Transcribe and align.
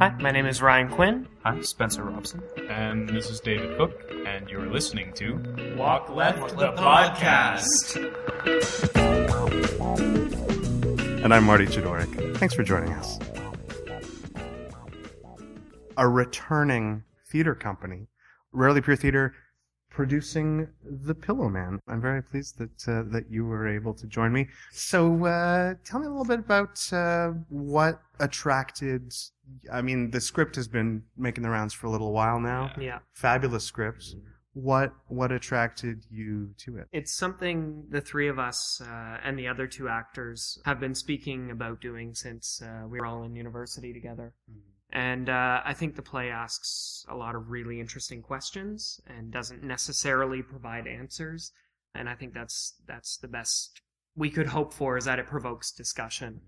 Hi, 0.00 0.14
my 0.20 0.30
name 0.30 0.46
is 0.46 0.62
Ryan 0.62 0.88
Quinn. 0.88 1.26
Hi, 1.42 1.60
Spencer 1.60 2.04
Robson. 2.04 2.40
And 2.70 3.08
this 3.08 3.30
is 3.30 3.40
David 3.40 3.76
Cook, 3.76 4.00
and 4.24 4.48
you're 4.48 4.70
listening 4.70 5.12
to 5.14 5.74
Walk 5.76 6.08
Left, 6.10 6.56
the 6.56 6.70
podcast. 6.72 7.96
And 11.24 11.34
I'm 11.34 11.42
Marty 11.42 11.66
Chidoric. 11.66 12.36
Thanks 12.36 12.54
for 12.54 12.62
joining 12.62 12.92
us. 12.92 13.18
A 15.96 16.08
returning 16.08 17.02
theater 17.28 17.56
company, 17.56 18.06
Rarely 18.52 18.80
Pure 18.80 18.98
Theater, 18.98 19.34
producing 19.98 20.68
The 20.84 21.12
Pillow 21.12 21.48
Man. 21.48 21.80
I'm 21.88 22.00
very 22.00 22.22
pleased 22.22 22.56
that 22.58 22.88
uh, 22.88 23.02
that 23.10 23.24
you 23.28 23.44
were 23.44 23.66
able 23.66 23.92
to 23.94 24.06
join 24.06 24.32
me. 24.32 24.46
So, 24.70 25.24
uh, 25.24 25.74
tell 25.84 25.98
me 25.98 26.06
a 26.06 26.08
little 26.08 26.24
bit 26.24 26.38
about 26.38 26.80
uh, 26.92 27.30
what 27.48 28.00
attracted. 28.20 29.12
I 29.72 29.82
mean, 29.82 30.12
the 30.12 30.20
script 30.20 30.54
has 30.54 30.68
been 30.68 31.02
making 31.16 31.42
the 31.42 31.50
rounds 31.50 31.74
for 31.74 31.88
a 31.88 31.90
little 31.90 32.12
while 32.12 32.38
now. 32.38 32.70
Yeah. 32.80 33.00
Fabulous 33.12 33.64
scripts. 33.64 34.14
What 34.52 34.92
what 35.08 35.32
attracted 35.32 36.04
you 36.08 36.50
to 36.58 36.76
it? 36.76 36.86
It's 36.92 37.12
something 37.12 37.84
the 37.90 38.00
three 38.00 38.28
of 38.28 38.38
us 38.38 38.80
uh, 38.80 39.18
and 39.24 39.36
the 39.36 39.48
other 39.48 39.66
two 39.66 39.88
actors 39.88 40.60
have 40.64 40.78
been 40.78 40.94
speaking 40.94 41.50
about 41.50 41.80
doing 41.80 42.14
since 42.14 42.62
uh, 42.62 42.86
we 42.86 43.00
were 43.00 43.06
all 43.06 43.24
in 43.24 43.34
university 43.34 43.92
together. 43.92 44.32
And 44.90 45.28
uh, 45.28 45.60
I 45.64 45.74
think 45.74 45.96
the 45.96 46.02
play 46.02 46.30
asks 46.30 47.04
a 47.08 47.14
lot 47.14 47.34
of 47.34 47.50
really 47.50 47.78
interesting 47.78 48.22
questions 48.22 49.00
and 49.06 49.30
doesn't 49.30 49.62
necessarily 49.62 50.42
provide 50.42 50.86
answers. 50.86 51.52
And 51.94 52.08
I 52.08 52.14
think 52.14 52.32
that's 52.32 52.74
that's 52.86 53.18
the 53.18 53.28
best 53.28 53.82
we 54.16 54.30
could 54.30 54.46
hope 54.46 54.72
for 54.72 54.96
is 54.96 55.04
that 55.04 55.18
it 55.18 55.26
provokes 55.26 55.72
discussion. 55.72 56.40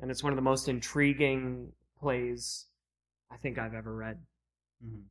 And 0.00 0.10
it's 0.10 0.22
one 0.22 0.32
of 0.32 0.36
the 0.36 0.42
most 0.42 0.68
intriguing 0.68 1.72
plays 1.98 2.66
I 3.30 3.36
think 3.36 3.58
I've 3.58 3.74
ever 3.74 3.94
read. 3.94 4.18
Mhm. 4.84 5.04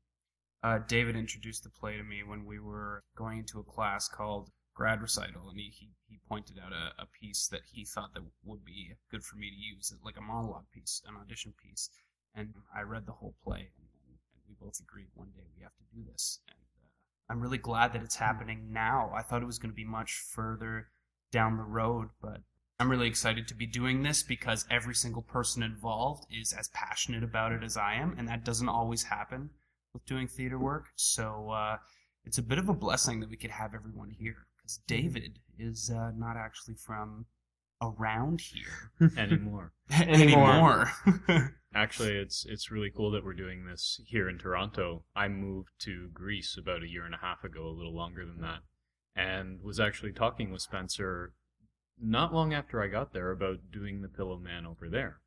Uh, 0.64 0.80
David 0.80 1.16
introduced 1.16 1.64
the 1.64 1.70
play 1.70 1.98
to 1.98 2.03
me 2.03 2.24
when 2.24 2.46
we 2.46 2.59
were 2.59 3.03
going 3.16 3.40
into 3.40 3.59
a 3.59 3.64
class 3.64 4.08
called 4.08 4.52
Grad 4.76 5.02
Recital, 5.02 5.50
and 5.50 5.59
he, 5.59 5.70
he, 5.70 5.90
he 6.08 6.20
pointed 6.28 6.59
out 6.59 6.72
a, 6.72 7.02
a 7.02 7.08
piece 7.08 7.48
that 7.48 7.62
he 7.66 7.84
thought 7.84 8.14
that 8.14 8.24
would 8.44 8.64
be 8.64 8.94
good 9.09 9.24
for 9.24 9.38
me 9.38 9.50
to 9.50 9.56
use, 9.56 9.94
like 10.03 10.18
a 10.18 10.22
monologue 10.22 10.70
piece, 10.72 11.02
an 11.08 11.16
audition 11.16 11.53
piece. 11.62 11.90
And 12.36 12.54
I 12.76 12.82
read 12.82 13.06
the 13.06 13.12
whole 13.12 13.36
play, 13.44 13.72
and, 13.78 13.88
and 14.08 14.18
we 14.48 14.56
both 14.60 14.80
agreed 14.80 15.08
one 15.14 15.30
day 15.36 15.44
we 15.58 15.64
have 15.64 15.76
to 15.76 15.96
do 15.96 16.04
this. 16.12 16.40
And 16.48 16.58
uh, 16.82 16.88
I'm 17.32 17.42
really 17.42 17.58
glad 17.58 17.94
that 17.94 18.04
it's 18.04 18.16
happening 18.16 18.72
now. 18.72 19.12
I 19.16 19.22
thought 19.22 19.42
it 19.42 19.48
was 19.48 19.60
going 19.60 19.72
to 19.72 19.76
be 19.76 19.86
much 19.86 20.14
further 20.14 20.88
down 21.32 21.58
the 21.58 21.64
road, 21.64 22.09
but 22.22 22.42
I'm 22.80 22.90
really 22.90 23.08
excited 23.08 23.48
to 23.48 23.54
be 23.54 23.66
doing 23.66 24.02
this 24.02 24.24
because 24.24 24.66
every 24.72 24.96
single 24.96 25.22
person 25.22 25.62
involved 25.62 26.26
is 26.32 26.54
as 26.54 26.70
passionate 26.70 27.24
about 27.24 27.52
it 27.52 27.64
as 27.64 27.78
I 27.78 27.96
am, 27.96 28.16
and 28.18 28.28
that 28.28 28.44
doesn't 28.44 28.70
always 28.70 29.04
happen 29.04 29.52
with 29.94 30.06
doing 30.06 30.28
theater 30.28 30.58
work. 30.58 30.88
So 30.96 31.52
uh, 31.52 31.78
it's 32.26 32.38
a 32.38 32.44
bit 32.44 32.58
of 32.58 32.70
a 32.70 32.74
blessing 32.74 33.20
that 33.20 33.30
we 33.30 33.38
could 33.38 33.52
have 33.52 33.74
everyone 33.74 34.09
here 34.09 34.48
because 34.58 34.80
David 34.88 35.40
is 35.59 35.90
uh, 35.90 36.12
not 36.16 36.38
actually 36.38 36.76
from 36.76 37.26
around 37.82 38.42
here 38.42 39.12
anymore. 39.18 39.74
anymore. 39.92 40.92
Actually, 41.74 42.18
it's 42.18 42.46
it's 42.46 42.70
really 42.70 42.92
cool 42.96 43.12
that 43.12 43.24
we're 43.24 43.34
doing 43.34 43.66
this 43.66 44.02
here 44.06 44.30
in 44.30 44.38
Toronto. 44.38 45.06
I 45.16 45.28
moved 45.30 45.72
to 45.80 46.09
Greece 46.14 46.58
about 46.58 46.84
a 46.84 46.90
year 46.90 47.06
and 47.06 47.16
a 47.16 47.20
half 47.20 47.44
ago, 47.44 47.66
a 47.66 47.78
little 47.78 47.96
longer 47.96 48.26
than 48.26 48.42
that, 48.42 48.59
and 49.16 49.62
was 49.64 49.80
actually 49.80 50.12
talking 50.12 50.52
with 50.52 50.62
Spencer 50.62 51.34
not 52.00 52.34
long 52.34 52.54
after 52.54 52.82
I 52.82 52.88
got 52.88 53.14
there 53.14 53.32
about 53.32 53.72
doing 53.72 54.02
the 54.02 54.09
Pillowman 54.09 54.66
over 54.66 54.90
there, 54.90 55.22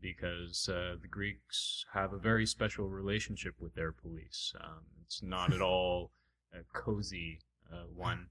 because 0.00 0.68
uh, 0.68 0.96
the 1.00 1.08
Greeks 1.08 1.84
have 1.92 2.12
a 2.12 2.18
very 2.18 2.46
special 2.46 2.88
relationship 2.88 3.54
with 3.60 3.74
their 3.74 3.92
police. 3.92 4.52
Um, 4.60 4.82
it's 5.02 5.22
not 5.22 5.52
at 5.52 5.60
all 5.60 6.10
a 6.52 6.64
cozy 6.76 7.40
uh, 7.72 7.84
one, 7.94 8.28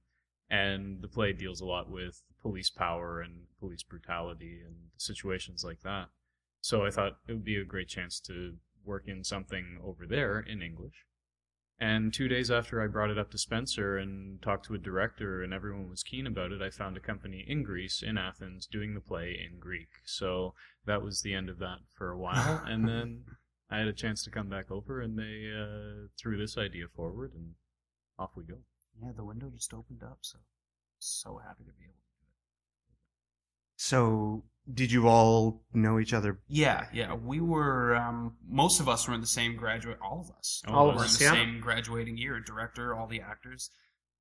and 0.53 1.01
the 1.01 1.07
play 1.07 1.33
deals 1.33 1.61
a 1.61 1.65
lot 1.65 1.89
with 1.89 2.21
police 2.39 2.69
power 2.69 3.21
and 3.21 3.47
police 3.59 3.81
brutality 3.81 4.61
and 4.63 4.75
situations 4.97 5.63
like 5.63 5.81
that. 5.81 6.09
So 6.61 6.85
I 6.85 6.91
thought 6.91 7.17
it 7.27 7.33
would 7.33 7.43
be 7.43 7.55
a 7.55 7.65
great 7.65 7.87
chance 7.87 8.19
to 8.27 8.57
work 8.85 9.05
in 9.07 9.23
something 9.23 9.79
over 9.83 10.05
there 10.05 10.39
in 10.39 10.61
English. 10.61 11.05
And 11.79 12.13
two 12.13 12.27
days 12.27 12.51
after 12.51 12.83
I 12.83 12.87
brought 12.87 13.09
it 13.09 13.17
up 13.17 13.31
to 13.31 13.37
Spencer 13.39 13.97
and 13.97 14.39
talked 14.43 14.67
to 14.67 14.75
a 14.75 14.77
director 14.77 15.41
and 15.41 15.55
everyone 15.55 15.89
was 15.89 16.03
keen 16.03 16.27
about 16.27 16.51
it, 16.51 16.61
I 16.61 16.69
found 16.69 16.97
a 16.97 17.01
company 17.01 17.43
in 17.47 17.63
Greece, 17.63 18.03
in 18.03 18.19
Athens, 18.19 18.67
doing 18.67 18.93
the 18.93 19.01
play 19.01 19.35
in 19.35 19.59
Greek. 19.59 19.89
So 20.05 20.53
that 20.85 21.01
was 21.01 21.23
the 21.23 21.33
end 21.33 21.49
of 21.49 21.57
that 21.59 21.79
for 21.97 22.11
a 22.11 22.19
while. 22.19 22.63
and 22.67 22.87
then 22.87 23.23
I 23.71 23.79
had 23.79 23.87
a 23.87 23.93
chance 23.93 24.23
to 24.25 24.29
come 24.29 24.49
back 24.49 24.69
over 24.69 25.01
and 25.01 25.17
they 25.17 25.49
uh, 25.51 26.09
threw 26.21 26.37
this 26.37 26.59
idea 26.59 26.85
forward 26.95 27.31
and 27.33 27.55
off 28.19 28.33
we 28.37 28.43
go. 28.43 28.59
Yeah, 29.01 29.11
the 29.15 29.23
window 29.23 29.49
just 29.49 29.73
opened 29.73 30.03
up, 30.03 30.19
so 30.21 30.37
so 30.99 31.39
happy 31.45 31.63
to 31.65 31.71
be 31.71 31.83
able 31.83 31.93
to 31.93 32.15
do 32.19 32.25
it. 32.25 32.33
So, 33.75 34.43
did 34.73 34.91
you 34.91 35.07
all 35.07 35.61
know 35.73 35.99
each 35.99 36.13
other? 36.13 36.39
Yeah, 36.47 36.85
yeah. 36.93 37.13
We 37.13 37.41
were 37.41 37.95
um, 37.95 38.37
most 38.47 38.79
of 38.79 38.87
us 38.87 39.07
were 39.07 39.13
in 39.13 39.21
the 39.21 39.27
same 39.27 39.55
graduate. 39.55 39.97
All 40.01 40.21
of 40.21 40.31
us. 40.37 40.61
All 40.67 40.89
of 40.89 40.95
were 40.95 41.03
us, 41.03 41.19
in 41.19 41.27
the 41.27 41.35
yeah. 41.35 41.43
same 41.43 41.59
graduating 41.59 42.17
year. 42.17 42.39
Director, 42.39 42.95
all 42.95 43.07
the 43.07 43.21
actors. 43.21 43.69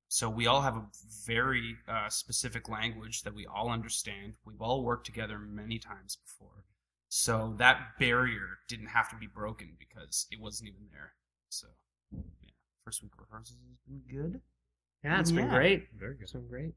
So 0.09 0.29
we 0.29 0.45
all 0.45 0.61
have 0.61 0.75
a 0.75 0.85
very 1.25 1.77
uh, 1.87 2.07
specific 2.09 2.69
language 2.69 3.23
that 3.23 3.33
we 3.33 3.47
all 3.47 3.71
understand. 3.71 4.33
We've 4.45 4.61
all 4.61 4.83
worked 4.83 5.07
together 5.07 5.39
many 5.39 5.79
times 5.79 6.17
before. 6.17 6.65
So 7.09 7.55
that 7.57 7.79
barrier 7.99 8.59
didn't 8.67 8.87
have 8.87 9.09
to 9.09 9.15
be 9.15 9.27
broken 9.27 9.75
because 9.79 10.27
it 10.29 10.39
wasn't 10.39 10.69
even 10.69 10.87
there. 10.91 11.13
So 11.49 11.67
yeah, 12.11 12.51
first 12.85 13.01
week 13.01 13.13
rehearsals 13.17 13.57
has 13.69 13.77
been 13.87 14.01
good. 14.07 14.41
Yeah, 15.03 15.19
it's 15.19 15.31
been 15.31 15.45
Yeah. 15.47 15.55
great. 15.55 15.91
Very 15.93 16.13
good. 16.15 16.23
It's 16.23 16.31
been 16.31 16.47
great. 16.47 16.73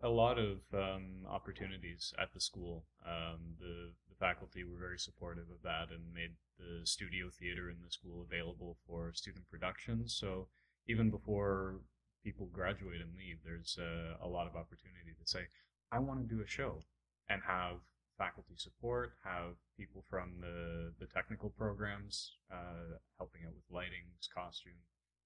a 0.00 0.08
lot 0.08 0.38
of 0.38 0.58
um, 0.74 1.24
opportunities 1.26 2.12
at 2.18 2.30
the 2.34 2.40
school. 2.40 2.84
Um, 3.06 3.56
the, 3.58 3.92
the 4.10 4.14
faculty 4.20 4.62
were 4.62 4.76
very 4.78 4.98
supportive 4.98 5.48
of 5.50 5.62
that 5.62 5.90
and 5.90 6.12
made 6.12 6.32
the 6.58 6.84
studio 6.84 7.30
theater 7.30 7.70
in 7.70 7.80
the 7.82 7.90
school 7.90 8.20
available 8.20 8.76
for 8.86 9.14
student 9.14 9.48
productions. 9.48 10.14
So 10.14 10.48
even 10.86 11.08
before 11.10 11.80
people 12.22 12.46
graduate 12.52 13.00
and 13.00 13.16
leave, 13.16 13.38
there's 13.44 13.78
uh, 13.80 14.16
a 14.22 14.28
lot 14.28 14.46
of 14.46 14.56
opportunity 14.56 15.14
to 15.18 15.26
say, 15.26 15.46
I 15.90 16.00
want 16.00 16.20
to 16.20 16.34
do 16.34 16.42
a 16.42 16.46
show 16.46 16.82
and 17.30 17.40
have 17.46 17.76
faculty 18.18 18.54
support, 18.56 19.14
have 19.24 19.56
people 19.78 20.04
from 20.10 20.34
the, 20.40 20.92
the 21.00 21.06
technical 21.06 21.48
programs 21.48 22.36
uh, 22.52 22.98
helping 23.16 23.40
out 23.46 23.54
with 23.54 23.64
lighting, 23.70 24.04
costume. 24.34 24.72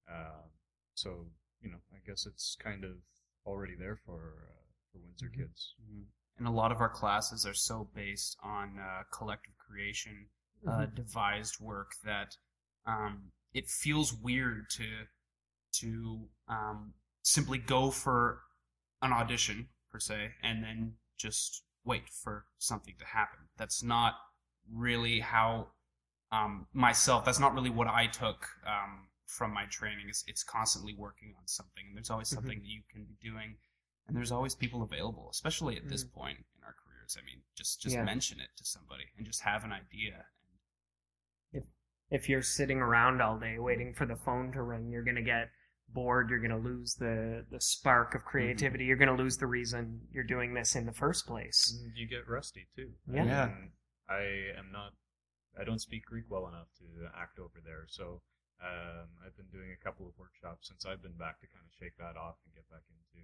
Uh, 0.09 0.47
so, 1.01 1.25
you 1.61 1.69
know, 1.71 1.77
I 1.93 1.99
guess 2.05 2.25
it's 2.25 2.57
kind 2.61 2.83
of 2.83 2.91
already 3.45 3.75
there 3.75 3.99
for 4.05 4.49
uh, 4.49 4.63
for 4.91 4.99
Windsor 4.99 5.29
kids. 5.29 5.75
Mhm. 5.81 6.05
And 6.37 6.47
a 6.47 6.51
lot 6.51 6.71
of 6.71 6.79
our 6.79 6.89
classes 6.89 7.45
are 7.45 7.53
so 7.53 7.89
based 7.93 8.37
on 8.41 8.79
uh, 8.79 9.03
collective 9.11 9.57
creation, 9.57 10.27
uh, 10.67 10.85
devised 10.85 11.59
work 11.59 11.91
that 12.03 12.37
um, 12.85 13.31
it 13.53 13.67
feels 13.67 14.13
weird 14.13 14.69
to 14.71 15.07
to 15.71 16.29
um, 16.47 16.93
simply 17.23 17.57
go 17.57 17.91
for 17.91 18.41
an 19.01 19.13
audition 19.13 19.69
per 19.91 19.99
se 19.99 20.31
and 20.41 20.63
then 20.63 20.95
just 21.17 21.63
wait 21.85 22.09
for 22.09 22.45
something 22.57 22.95
to 22.99 23.05
happen. 23.05 23.39
That's 23.57 23.83
not 23.83 24.15
really 24.71 25.19
how 25.19 25.67
um, 26.31 26.67
myself. 26.73 27.25
That's 27.25 27.39
not 27.39 27.53
really 27.53 27.69
what 27.69 27.87
I 27.87 28.07
took 28.07 28.47
um, 28.65 29.07
from 29.29 29.53
my 29.53 29.65
training. 29.69 30.09
It's, 30.09 30.23
it's 30.27 30.43
constantly 30.43 30.95
working 30.97 31.33
on 31.37 31.45
something, 31.45 31.85
and 31.87 31.95
there's 31.95 32.09
always 32.09 32.27
mm-hmm. 32.27 32.35
something 32.35 32.59
that 32.59 32.67
you 32.67 32.81
can 32.91 33.05
be 33.05 33.15
doing 33.21 33.55
and 34.09 34.17
there's 34.17 34.31
always 34.31 34.55
people 34.55 34.81
available, 34.81 35.29
especially 35.31 35.77
at 35.77 35.87
this 35.87 36.03
mm. 36.03 36.11
point 36.11 36.39
in 36.39 36.63
our 36.65 36.75
careers. 36.83 37.15
I 37.17 37.23
mean, 37.23 37.43
just 37.55 37.79
just 37.79 37.95
Yeah. 37.95 38.03
mention 38.03 38.39
it 38.39 38.49
to 38.57 38.65
somebody 38.65 39.05
and 39.15 39.25
just 39.25 39.43
have 39.43 39.63
an 39.63 39.71
idea. 39.71 40.25
if 41.53 41.65
if 42.09 42.27
you're 42.27 42.41
sitting 42.41 42.79
around 42.79 43.21
all 43.21 43.37
day 43.39 43.59
waiting 43.59 43.93
for 43.93 44.07
the 44.07 44.15
phone 44.15 44.51
to 44.53 44.63
ring, 44.63 44.89
you're 44.89 45.03
going 45.03 45.15
to 45.15 45.21
get 45.21 45.51
bored. 45.87 46.31
You're 46.31 46.39
going 46.39 46.51
to 46.51 46.57
lose 46.57 46.95
the, 46.95 47.45
the 47.51 47.61
spark 47.61 48.15
of 48.15 48.21
mm-hmm. 48.21 48.29
creativity. 48.29 48.85
You're 48.85 48.97
going 48.97 49.15
to 49.15 49.23
lose 49.23 49.37
the 49.37 49.47
reason 49.47 50.07
you're 50.11 50.23
doing 50.23 50.55
this 50.55 50.75
in 50.75 50.85
the 50.87 50.93
first 50.93 51.27
place. 51.27 51.71
And 51.71 51.95
you 51.95 52.07
get 52.07 52.27
rusty 52.27 52.67
too. 52.75 52.93
Yeah. 53.11 53.25
Yeah. 53.25 53.51
I 54.09 54.57
am 54.57 54.71
not. 54.71 54.93
I 55.59 55.63
don't 55.63 55.79
speak 55.79 56.05
Greek 56.05 56.25
well 56.29 56.47
enough 56.47 56.67
to 56.79 57.09
act 57.15 57.37
over 57.37 57.61
there, 57.63 57.85
so 57.87 58.21
um, 58.61 59.07
I've 59.25 59.35
been 59.37 59.49
doing 59.51 59.71
a 59.71 59.83
couple 59.83 60.07
of 60.07 60.13
workshops 60.17 60.67
since 60.67 60.85
I've 60.85 61.01
been 61.01 61.17
back 61.17 61.39
to 61.41 61.47
kind 61.47 61.63
of 61.63 61.71
shake 61.71 61.97
that 61.97 62.19
off 62.19 62.35
and 62.45 62.53
get 62.53 62.69
back 62.69 62.83
into 62.91 63.23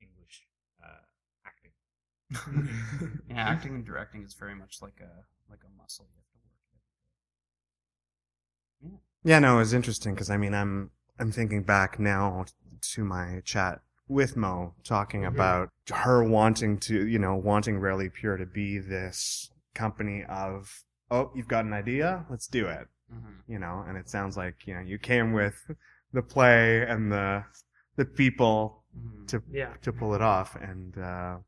English 0.00 0.46
uh, 0.82 1.06
acting. 1.46 1.72
Yeah, 3.28 3.36
acting 3.48 3.74
and 3.74 3.84
directing 3.84 4.22
is 4.22 4.34
very 4.34 4.54
much 4.54 4.82
like 4.82 5.00
a 5.00 5.24
like 5.50 5.60
a 5.64 5.70
muscle 5.80 6.06
you 6.10 6.16
have 6.16 6.30
to 6.32 6.38
work. 8.90 9.00
Yeah, 9.24 9.38
no, 9.38 9.56
it 9.56 9.60
was 9.60 9.74
interesting 9.74 10.14
because 10.14 10.30
I 10.30 10.36
mean, 10.36 10.54
I'm 10.54 10.90
I'm 11.18 11.30
thinking 11.30 11.62
back 11.62 12.00
now 12.00 12.46
to 12.94 13.04
my 13.04 13.42
chat 13.44 13.80
with 14.08 14.36
Mo, 14.36 14.74
talking 14.84 15.24
about 15.24 15.70
her 15.90 16.22
wanting 16.24 16.78
to, 16.78 17.06
you 17.06 17.18
know, 17.18 17.34
wanting 17.36 17.78
Rarely 17.78 18.10
Pure 18.10 18.38
to 18.38 18.46
be 18.46 18.78
this 18.78 19.50
company 19.74 20.24
of 20.28 20.84
oh, 21.10 21.30
you've 21.34 21.48
got 21.48 21.64
an 21.64 21.72
idea, 21.72 22.24
let's 22.30 22.46
do 22.46 22.66
it. 22.66 22.88
Mm-hmm. 23.12 23.52
You 23.52 23.58
know, 23.58 23.84
and 23.86 23.96
it 23.98 24.08
sounds 24.08 24.36
like 24.36 24.66
you 24.66 24.74
know 24.74 24.80
you 24.80 24.98
came 24.98 25.32
with 25.32 25.70
the 26.12 26.22
play 26.22 26.82
and 26.82 27.10
the 27.12 27.44
the 27.96 28.04
people 28.04 28.78
Mm-hmm. 28.94 29.24
to 29.24 29.42
Yeah. 29.50 29.72
to 29.80 29.90
pull 29.90 30.14
it 30.14 30.20
off. 30.20 30.54
And 30.54 30.98
uh, 30.98 31.38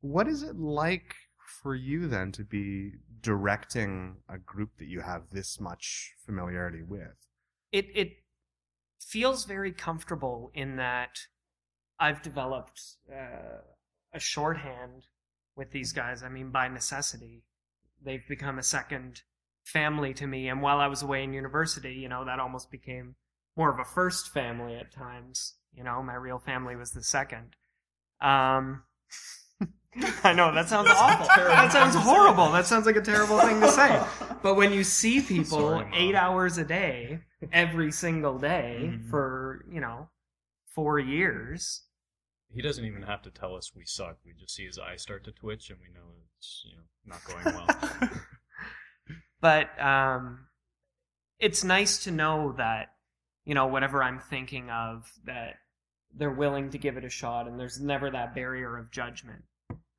what 0.00 0.26
is 0.26 0.42
it 0.42 0.56
like 0.56 1.14
for 1.62 1.76
you 1.76 2.08
then 2.08 2.32
to 2.32 2.42
be 2.42 2.94
directing 3.20 4.16
a 4.28 4.38
group 4.38 4.70
that 4.78 4.88
you 4.88 5.00
have 5.00 5.30
this 5.30 5.60
much 5.60 6.14
familiarity 6.26 6.82
with? 6.82 7.14
it 7.70 7.86
it 7.94 8.10
feels 9.00 9.44
very 9.44 9.70
comfortable 9.72 10.50
in 10.54 10.76
that 10.76 11.20
I've 12.00 12.22
developed 12.22 12.80
uh, 13.08 13.60
a 14.12 14.18
shorthand 14.18 15.06
with 15.54 15.70
these 15.70 15.92
guys. 15.92 16.22
I 16.24 16.28
mean, 16.28 16.50
by 16.50 16.66
necessity, 16.68 17.44
they've 18.02 18.26
become 18.28 18.58
a 18.58 18.62
second 18.62 19.22
family 19.72 20.14
to 20.14 20.26
me. 20.26 20.48
And 20.48 20.62
while 20.62 20.78
I 20.80 20.86
was 20.86 21.02
away 21.02 21.22
in 21.22 21.32
university, 21.32 21.94
you 21.94 22.08
know, 22.08 22.24
that 22.24 22.40
almost 22.40 22.70
became 22.70 23.14
more 23.56 23.70
of 23.70 23.78
a 23.78 23.84
first 23.84 24.28
family 24.30 24.76
at 24.76 24.92
times. 24.92 25.54
You 25.74 25.84
know, 25.84 26.02
my 26.02 26.14
real 26.14 26.38
family 26.38 26.74
was 26.76 26.92
the 26.92 27.02
second. 27.02 27.54
Um, 28.20 28.84
I 30.24 30.32
know 30.32 30.54
that 30.54 30.68
sounds 30.68 30.88
awful. 30.90 31.26
That 31.26 31.72
sounds 31.72 31.94
horrible. 31.94 32.50
That 32.52 32.66
sounds 32.66 32.86
like 32.86 32.96
a 32.96 33.00
terrible 33.00 33.38
thing 33.40 33.60
to 33.60 33.68
say. 33.70 34.02
But 34.40 34.54
when 34.54 34.72
you 34.72 34.84
see 34.84 35.20
people 35.20 35.78
Sorry, 35.80 35.90
eight 35.94 36.14
hours 36.14 36.58
a 36.58 36.64
day, 36.64 37.22
every 37.52 37.90
single 37.90 38.38
day 38.38 38.92
Mhm. 38.92 39.10
for, 39.10 39.64
you 39.68 39.80
know, 39.80 40.10
four 40.74 41.00
years, 41.00 41.82
He 42.54 42.62
doesn't 42.62 42.84
even 42.84 43.02
have 43.02 43.22
to 43.22 43.30
tell 43.30 43.56
us 43.56 43.74
we 43.74 43.84
suck. 43.84 44.18
We 44.24 44.32
just 44.32 44.54
see 44.54 44.64
his 44.64 44.78
eyes 44.78 45.02
start 45.02 45.24
to 45.24 45.32
twitch, 45.32 45.70
and 45.70 45.80
we 45.80 45.88
know 45.92 46.06
it's 46.38 46.62
you 46.64 46.76
know 46.76 46.84
not 47.04 47.24
going 47.24 47.44
well. 47.44 47.66
but 49.40 49.68
um, 49.80 50.46
it's 51.38 51.64
nice 51.64 52.04
to 52.04 52.10
know 52.10 52.52
that 52.56 52.92
you 53.44 53.54
know 53.54 53.66
whatever 53.66 54.02
I'm 54.02 54.18
thinking 54.20 54.70
of 54.70 55.10
that 55.24 55.56
they're 56.14 56.30
willing 56.30 56.70
to 56.70 56.78
give 56.78 56.96
it 56.96 57.04
a 57.04 57.10
shot, 57.10 57.46
and 57.46 57.58
there's 57.60 57.80
never 57.80 58.10
that 58.10 58.34
barrier 58.34 58.76
of 58.78 58.90
judgment, 58.90 59.44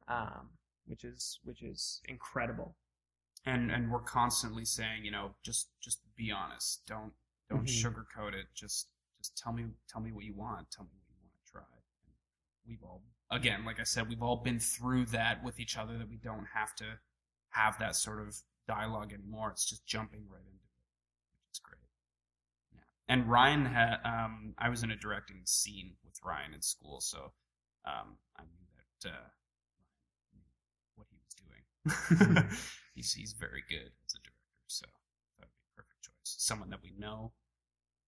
um, 0.07 0.49
which 0.87 1.03
is 1.03 1.39
which 1.43 1.61
is 1.61 2.01
incredible. 2.05 2.75
and 3.45 3.71
and 3.71 3.89
we're 3.89 3.99
constantly 4.01 4.65
saying, 4.65 5.05
you 5.05 5.11
know, 5.11 5.31
just 5.43 5.69
just 5.79 5.99
be 6.15 6.29
honest. 6.31 6.85
Don't 6.85 7.13
don't 7.49 7.65
Mhm. 7.65 7.83
sugarcoat 7.85 8.33
it. 8.33 8.47
Just 8.53 8.89
just 9.17 9.37
tell 9.37 9.53
me 9.53 9.65
tell 9.87 10.01
me 10.01 10.11
what 10.11 10.25
you 10.25 10.33
want. 10.33 10.69
Tell 10.71 10.83
me 10.83 10.91
what 10.93 11.07
you 11.09 11.15
want 11.21 11.33
to 11.45 11.51
try. 11.51 11.61
And 12.03 12.13
we've 12.67 12.83
all 12.83 13.01
again, 13.31 13.63
like 13.65 13.79
I 13.79 13.83
said, 13.83 14.09
we've 14.09 14.21
all 14.21 14.37
been 14.43 14.59
through 14.59 15.05
that 15.07 15.41
with 15.43 15.59
each 15.59 15.77
other 15.77 15.97
that 15.97 16.09
we 16.09 16.17
don't 16.17 16.47
have 16.53 16.75
to 16.75 16.99
have 17.51 17.77
that 17.79 17.95
sort 17.95 18.19
of 18.19 18.41
dialogue 18.69 19.11
anymore. 19.11 19.49
It's 19.49 19.65
just 19.65 19.85
jumping 19.85 20.21
right 20.29 20.45
into 20.45 20.69
it, 20.77 20.85
which 21.49 21.55
is 21.55 21.59
great. 21.59 21.89
Yeah. 22.71 22.85
And 23.09 23.29
Ryan 23.29 23.65
had 23.65 23.97
um 24.05 24.53
I 24.59 24.69
was 24.69 24.83
in 24.83 24.91
a 24.91 24.95
directing 24.95 25.41
scene 25.45 25.93
with 26.05 26.13
Ryan 26.23 26.53
in 26.53 26.61
school, 26.61 27.01
so 27.01 27.33
um 27.85 28.17
I 28.37 28.43
knew 28.43 28.67
that 28.77 29.09
uh 29.09 29.27
knew 30.33 30.45
what 30.95 31.07
he 31.09 31.17
was 31.25 31.35
doing. 31.43 32.47
he's 32.95 33.11
he's 33.13 33.33
very 33.33 33.63
good 33.67 33.91
as 34.05 34.13
a 34.13 34.21
director, 34.21 34.61
so 34.67 34.85
that 35.39 35.47
would 35.47 35.57
be 35.57 35.65
a 35.73 35.81
perfect 35.81 36.03
choice. 36.03 36.35
Someone 36.37 36.69
that 36.69 36.83
we 36.83 36.93
know. 36.97 37.31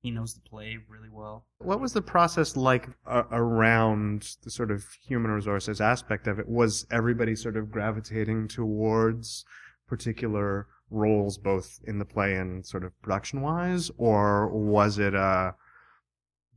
He 0.04 0.10
knows 0.10 0.34
the 0.34 0.42
play 0.42 0.80
really 0.90 1.10
well. 1.12 1.46
What 1.60 1.80
was 1.80 1.94
the 1.94 2.02
process 2.02 2.58
like 2.58 2.90
uh, 3.06 3.22
around 3.32 4.36
the 4.42 4.50
sort 4.50 4.72
of 4.72 4.84
human 5.06 5.30
resources 5.30 5.80
aspect 5.80 6.26
of 6.26 6.40
it? 6.40 6.50
Was 6.50 6.88
everybody 6.90 7.36
sort 7.36 7.56
of 7.56 7.70
gravitating 7.70 8.48
towards 8.48 9.46
particular 9.92 10.68
roles, 10.90 11.38
both 11.38 11.80
in 11.86 12.00
the 12.00 12.06
play 12.06 12.36
and 12.36 12.66
sort 12.66 12.84
of 12.84 13.00
production 13.02 13.42
wise, 13.42 13.92
or 13.98 14.48
was 14.48 14.98
it 14.98 15.14
uh 15.14 15.52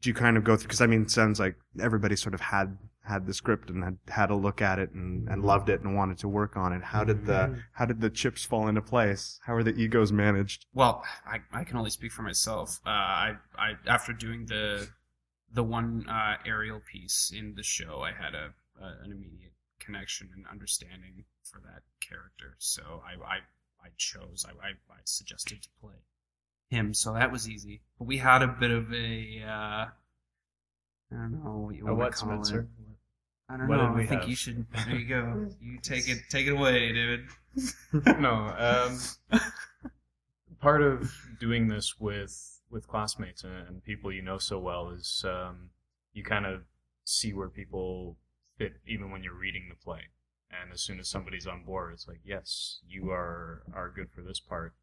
do 0.00 0.10
you 0.10 0.14
kind 0.14 0.36
of 0.36 0.44
go 0.44 0.54
through? 0.54 0.68
Because 0.68 0.82
I 0.82 0.86
mean, 0.86 1.02
it 1.02 1.10
sounds 1.10 1.40
like 1.40 1.56
everybody 1.80 2.14
sort 2.14 2.34
of 2.34 2.40
had 2.40 2.76
had 3.04 3.26
the 3.26 3.34
script 3.34 3.70
and 3.70 3.84
had 3.84 3.98
had 4.08 4.30
a 4.30 4.34
look 4.34 4.62
at 4.62 4.78
it 4.78 4.90
and, 4.92 5.28
and 5.28 5.44
loved 5.44 5.68
it 5.68 5.80
and 5.80 5.94
wanted 5.94 6.18
to 6.18 6.28
work 6.28 6.56
on 6.56 6.72
it. 6.72 6.82
How 6.82 7.04
did 7.04 7.26
the 7.26 7.58
how 7.72 7.86
did 7.86 8.00
the 8.00 8.10
chips 8.10 8.44
fall 8.44 8.68
into 8.68 8.82
place? 8.82 9.40
How 9.46 9.54
are 9.54 9.62
the 9.62 9.74
egos 9.74 10.12
managed? 10.12 10.66
Well, 10.74 11.02
I, 11.26 11.40
I 11.52 11.64
can 11.64 11.76
only 11.76 11.90
speak 11.90 12.12
for 12.12 12.22
myself. 12.22 12.80
Uh, 12.86 12.90
I 12.90 13.36
I 13.58 13.72
after 13.86 14.12
doing 14.12 14.46
the 14.46 14.88
the 15.52 15.64
one 15.64 16.06
uh, 16.08 16.36
Ariel 16.46 16.82
piece 16.90 17.32
in 17.34 17.54
the 17.56 17.62
show, 17.62 18.00
I 18.00 18.12
had 18.12 18.34
a, 18.34 18.54
a 18.80 19.04
an 19.04 19.12
immediate 19.12 19.54
connection 19.84 20.30
and 20.34 20.44
understanding 20.50 21.24
for 21.42 21.60
that 21.60 21.82
character. 22.00 22.56
So 22.58 23.02
I 23.04 23.14
I, 23.24 23.36
I 23.84 23.88
chose 23.96 24.44
I, 24.48 24.50
I 24.66 24.70
I 24.90 25.00
suggested 25.04 25.62
to 25.62 25.68
play 25.80 25.94
him, 26.70 26.94
so 26.94 27.14
that 27.14 27.30
was 27.32 27.48
easy. 27.48 27.82
But 27.98 28.06
we 28.06 28.18
had 28.18 28.42
a 28.42 28.48
bit 28.48 28.70
of 28.70 28.92
a 28.92 29.42
uh, 29.46 29.86
I 29.86 29.90
don't 31.10 31.44
know 31.44 31.58
what 31.66 31.76
you 31.76 31.86
want 31.86 31.98
to 32.12 32.18
call 32.18 32.44
Spencer? 32.44 32.60
it. 32.60 32.66
I 33.48 33.56
don't 33.58 33.68
What 33.68 33.76
know. 33.76 33.94
I 33.94 34.06
think 34.06 34.22
have? 34.22 34.28
you 34.30 34.36
should. 34.36 34.66
There 34.86 34.96
you 34.96 35.06
go. 35.06 35.50
You 35.60 35.78
take 35.80 36.08
it. 36.08 36.18
Take 36.30 36.46
it 36.46 36.52
away, 36.52 36.92
David. 36.92 37.26
no, 38.18 38.54
um, 38.58 38.98
part 40.60 40.82
of 40.82 41.12
doing 41.38 41.68
this 41.68 42.00
with 42.00 42.60
with 42.70 42.88
classmates 42.88 43.44
and, 43.44 43.54
and 43.68 43.84
people 43.84 44.10
you 44.10 44.22
know 44.22 44.38
so 44.38 44.58
well 44.58 44.90
is 44.90 45.24
um, 45.28 45.70
you 46.12 46.24
kind 46.24 46.46
of 46.46 46.62
see 47.04 47.32
where 47.32 47.48
people 47.48 48.16
fit 48.56 48.74
even 48.86 49.10
when 49.10 49.22
you're 49.22 49.34
reading 49.34 49.66
the 49.68 49.76
play. 49.76 50.02
And 50.50 50.72
as 50.72 50.82
soon 50.82 51.00
as 51.00 51.08
somebody's 51.08 51.46
on 51.46 51.64
board, 51.64 51.92
it's 51.92 52.06
like, 52.06 52.20
yes, 52.24 52.80
you 52.86 53.10
are 53.10 53.62
are 53.74 53.90
good 53.90 54.10
for 54.10 54.22
this 54.22 54.40
part. 54.40 54.74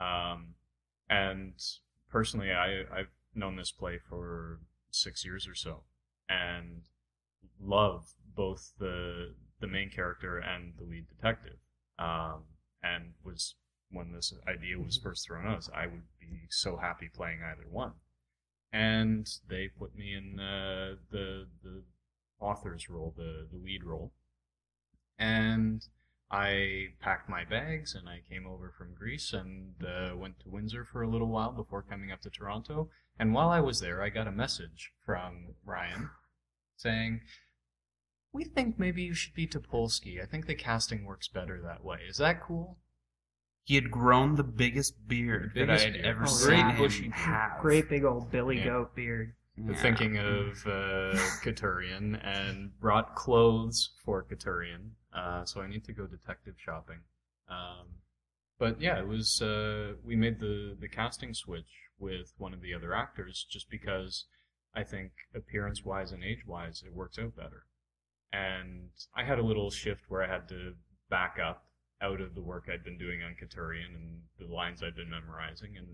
Um, 0.00 0.54
and 1.08 1.54
personally, 2.10 2.50
I 2.50 2.82
I've 2.92 3.10
known 3.34 3.56
this 3.56 3.72
play 3.72 3.98
for 3.98 4.60
six 4.90 5.24
years 5.24 5.46
or 5.46 5.54
so, 5.54 5.84
and 6.28 6.82
love 7.60 8.14
both 8.34 8.72
the 8.78 9.34
the 9.60 9.66
main 9.66 9.90
character 9.90 10.38
and 10.38 10.74
the 10.78 10.84
lead 10.84 11.06
detective. 11.08 11.58
Um, 11.98 12.44
and 12.82 13.12
was 13.22 13.54
when 13.90 14.12
this 14.12 14.32
idea 14.48 14.78
was 14.78 14.96
first 14.96 15.26
thrown 15.26 15.46
out, 15.46 15.68
I 15.74 15.86
would 15.86 16.04
be 16.18 16.46
so 16.48 16.78
happy 16.78 17.10
playing 17.14 17.40
either 17.42 17.66
one. 17.70 17.92
And 18.72 19.28
they 19.48 19.68
put 19.68 19.94
me 19.94 20.14
in 20.14 20.40
uh, 20.40 20.96
the 21.10 21.46
the 21.62 21.82
author's 22.42 22.90
role, 22.90 23.14
the 23.16 23.46
the 23.50 23.58
lead 23.58 23.84
role, 23.84 24.12
and 25.18 25.82
I 26.30 26.88
packed 27.00 27.28
my 27.28 27.44
bags 27.44 27.94
and 27.94 28.08
I 28.08 28.22
came 28.28 28.46
over 28.46 28.72
from 28.76 28.94
Greece 28.94 29.32
and 29.32 29.74
uh, 29.84 30.16
went 30.16 30.40
to 30.40 30.48
Windsor 30.48 30.84
for 30.84 31.02
a 31.02 31.08
little 31.08 31.28
while 31.28 31.52
before 31.52 31.82
coming 31.82 32.10
up 32.10 32.22
to 32.22 32.30
Toronto. 32.30 32.88
And 33.18 33.34
while 33.34 33.50
I 33.50 33.60
was 33.60 33.80
there, 33.80 34.02
I 34.02 34.08
got 34.08 34.26
a 34.26 34.32
message 34.32 34.92
from 35.04 35.54
Ryan 35.64 36.08
saying, 36.76 37.20
"We 38.32 38.44
think 38.44 38.78
maybe 38.78 39.02
you 39.02 39.14
should 39.14 39.34
be 39.34 39.46
Tupolski. 39.46 40.22
I 40.22 40.26
think 40.26 40.46
the 40.46 40.54
casting 40.54 41.04
works 41.04 41.28
better 41.28 41.60
that 41.62 41.84
way. 41.84 41.98
Is 42.08 42.16
that 42.16 42.40
cool?" 42.42 42.78
He 43.64 43.76
had 43.76 43.92
grown 43.92 44.34
the 44.34 44.42
biggest 44.42 45.06
beard 45.06 45.52
The 45.54 45.66
that 45.66 45.70
I 45.70 45.78
had 45.78 45.92
beard. 45.92 46.04
ever 46.06 46.24
Oh, 46.24 46.26
seen 46.26 46.50
yeah. 46.58 46.70
him 46.72 46.82
bushy 46.82 47.02
beard. 47.02 47.12
have. 47.14 47.60
Great 47.60 47.88
big 47.88 48.04
old 48.04 48.32
Billy 48.32 48.58
Yeah. 48.58 48.64
Goat 48.64 48.96
beard. 48.96 49.34
Yeah. 49.70 49.76
thinking 49.76 50.18
of 50.18 50.66
uh, 50.66 51.16
Katurian 51.42 52.18
and 52.24 52.78
brought 52.80 53.14
clothes 53.14 53.90
for 54.04 54.24
Katurian. 54.24 54.90
Uh, 55.14 55.44
so 55.44 55.60
I 55.60 55.68
need 55.68 55.84
to 55.84 55.92
go 55.92 56.06
detective 56.06 56.54
shopping. 56.58 57.00
Um, 57.48 57.86
but 58.58 58.80
yeah, 58.80 58.98
it 58.98 59.06
was. 59.06 59.42
Uh, 59.42 59.94
we 60.04 60.16
made 60.16 60.40
the 60.40 60.76
the 60.78 60.88
casting 60.88 61.34
switch 61.34 61.90
with 61.98 62.32
one 62.38 62.54
of 62.54 62.60
the 62.60 62.74
other 62.74 62.94
actors 62.94 63.46
just 63.48 63.68
because 63.70 64.26
I 64.74 64.84
think 64.84 65.12
appearance 65.34 65.84
wise 65.84 66.12
and 66.12 66.24
age 66.24 66.46
wise 66.46 66.82
it 66.86 66.94
works 66.94 67.18
out 67.18 67.36
better. 67.36 67.66
And 68.32 68.90
I 69.14 69.24
had 69.24 69.38
a 69.38 69.44
little 69.44 69.70
shift 69.70 70.04
where 70.08 70.22
I 70.22 70.28
had 70.32 70.48
to 70.48 70.74
back 71.10 71.36
up 71.44 71.66
out 72.00 72.20
of 72.20 72.34
the 72.34 72.40
work 72.40 72.68
I'd 72.72 72.84
been 72.84 72.98
doing 72.98 73.20
on 73.22 73.36
Katurian 73.40 73.94
and 73.94 74.22
the 74.38 74.52
lines 74.52 74.82
I'd 74.82 74.96
been 74.96 75.10
memorizing 75.10 75.76
and 75.76 75.86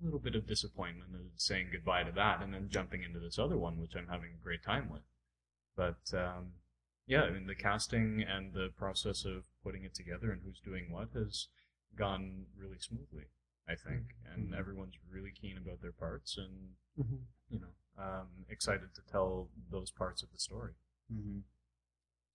a 0.00 0.04
little 0.04 0.20
bit 0.20 0.34
of 0.34 0.46
disappointment 0.46 1.10
of 1.14 1.20
saying 1.36 1.68
goodbye 1.72 2.04
to 2.04 2.12
that 2.12 2.42
and 2.42 2.54
then 2.54 2.68
jumping 2.68 3.02
into 3.02 3.18
this 3.18 3.38
other 3.38 3.56
one, 3.56 3.80
which 3.80 3.94
I'm 3.96 4.08
having 4.08 4.30
a 4.32 4.42
great 4.42 4.62
time 4.62 4.88
with. 4.90 5.02
But 5.76 6.16
um, 6.16 6.52
yeah, 7.06 7.22
I 7.22 7.30
mean, 7.30 7.46
the 7.46 7.54
casting 7.54 8.22
and 8.22 8.52
the 8.52 8.68
process 8.76 9.24
of 9.24 9.44
putting 9.62 9.84
it 9.84 9.94
together 9.94 10.30
and 10.30 10.42
who's 10.44 10.60
doing 10.60 10.90
what 10.90 11.08
has 11.14 11.48
gone 11.96 12.46
really 12.58 12.78
smoothly, 12.78 13.24
I 13.68 13.74
think. 13.74 14.14
And 14.32 14.54
everyone's 14.54 14.94
really 15.10 15.32
keen 15.32 15.58
about 15.58 15.82
their 15.82 15.92
parts 15.92 16.38
and, 16.38 16.70
you 17.50 17.60
know, 17.60 18.02
um, 18.02 18.28
excited 18.48 18.94
to 18.94 19.02
tell 19.10 19.48
those 19.70 19.90
parts 19.90 20.22
of 20.22 20.30
the 20.32 20.38
story. 20.38 20.72
Mhm. 21.12 21.42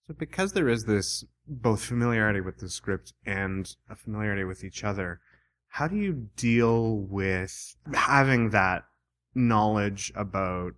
So 0.06 0.14
because 0.14 0.52
there 0.52 0.68
is 0.68 0.84
this 0.84 1.24
both 1.48 1.84
familiarity 1.84 2.40
with 2.40 2.58
the 2.58 2.68
script 2.68 3.12
and 3.24 3.66
a 3.88 3.96
familiarity 3.96 4.44
with 4.44 4.62
each 4.62 4.84
other, 4.84 5.20
how 5.68 5.88
do 5.88 5.96
you 5.96 6.28
deal 6.36 6.96
with 6.96 7.76
having 7.94 8.50
that 8.50 8.84
knowledge 9.34 10.12
about 10.16 10.74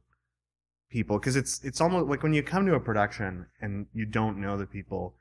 people? 0.91 1.19
Because 1.19 1.37
it's 1.37 1.63
it's 1.65 1.81
almost 1.81 2.09
like 2.09 2.23
when 2.23 2.33
you 2.33 2.43
come 2.43 2.67
to 2.67 2.75
a 2.75 2.81
production 2.81 3.47
and 3.61 3.87
you 3.93 4.05
don't 4.05 4.41
know 4.41 4.57
the 4.57 4.67
people, 4.67 5.15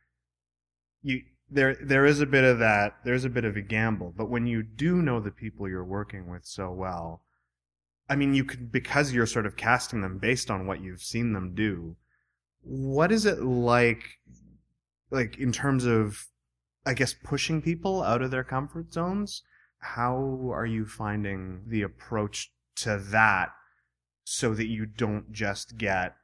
you 1.04 1.22
there 1.50 1.76
there 1.76 2.06
is 2.06 2.20
a 2.20 2.26
bit 2.26 2.44
of 2.44 2.60
that. 2.60 2.98
There's 3.06 3.26
a 3.26 3.30
bit 3.30 3.46
of 3.46 3.56
a 3.56 3.62
gamble, 3.62 4.14
but 4.16 4.30
when 4.30 4.48
you 4.48 4.64
do 4.64 5.02
know 5.02 5.20
the 5.20 5.32
people 5.32 5.70
you're 5.70 5.84
working 5.84 6.30
with 6.30 6.46
so 6.46 6.72
well, 6.72 7.22
I 8.10 8.16
mean, 8.16 8.34
you 8.34 8.44
could 8.44 8.72
because 8.72 9.14
you're 9.14 9.26
sort 9.26 9.46
of 9.46 9.58
casting 9.58 10.02
them 10.02 10.18
based 10.18 10.50
on 10.50 10.66
what 10.66 10.82
you've 10.82 11.02
seen 11.02 11.34
them 11.34 11.54
do. 11.54 11.96
What 12.62 13.12
is 13.12 13.26
it 13.26 13.42
like, 13.42 14.04
like 15.12 15.38
in 15.38 15.52
terms 15.52 15.86
of, 15.86 16.28
I 16.86 16.94
guess, 16.94 17.14
pushing 17.14 17.62
people 17.62 18.04
out 18.04 18.22
of 18.22 18.32
their 18.32 18.44
comfort 18.44 18.94
zones? 18.94 19.44
How 19.79 20.51
are 20.51 20.65
you 20.65 20.86
finding 20.86 21.63
the 21.67 21.84
approach 21.84 22.51
to 22.77 22.98
that, 23.12 23.50
so 24.24 24.53
that 24.53 24.67
you 24.67 24.86
don't 24.86 25.31
just 25.31 25.77
get 25.77 26.15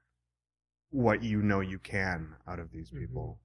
what 0.89 1.23
you 1.23 1.41
know 1.41 1.59
you 1.59 1.79
can 1.79 2.35
out 2.47 2.59
of 2.59 2.71
these 2.71 2.89
mm-hmm. 2.89 2.99
people? 2.99 3.39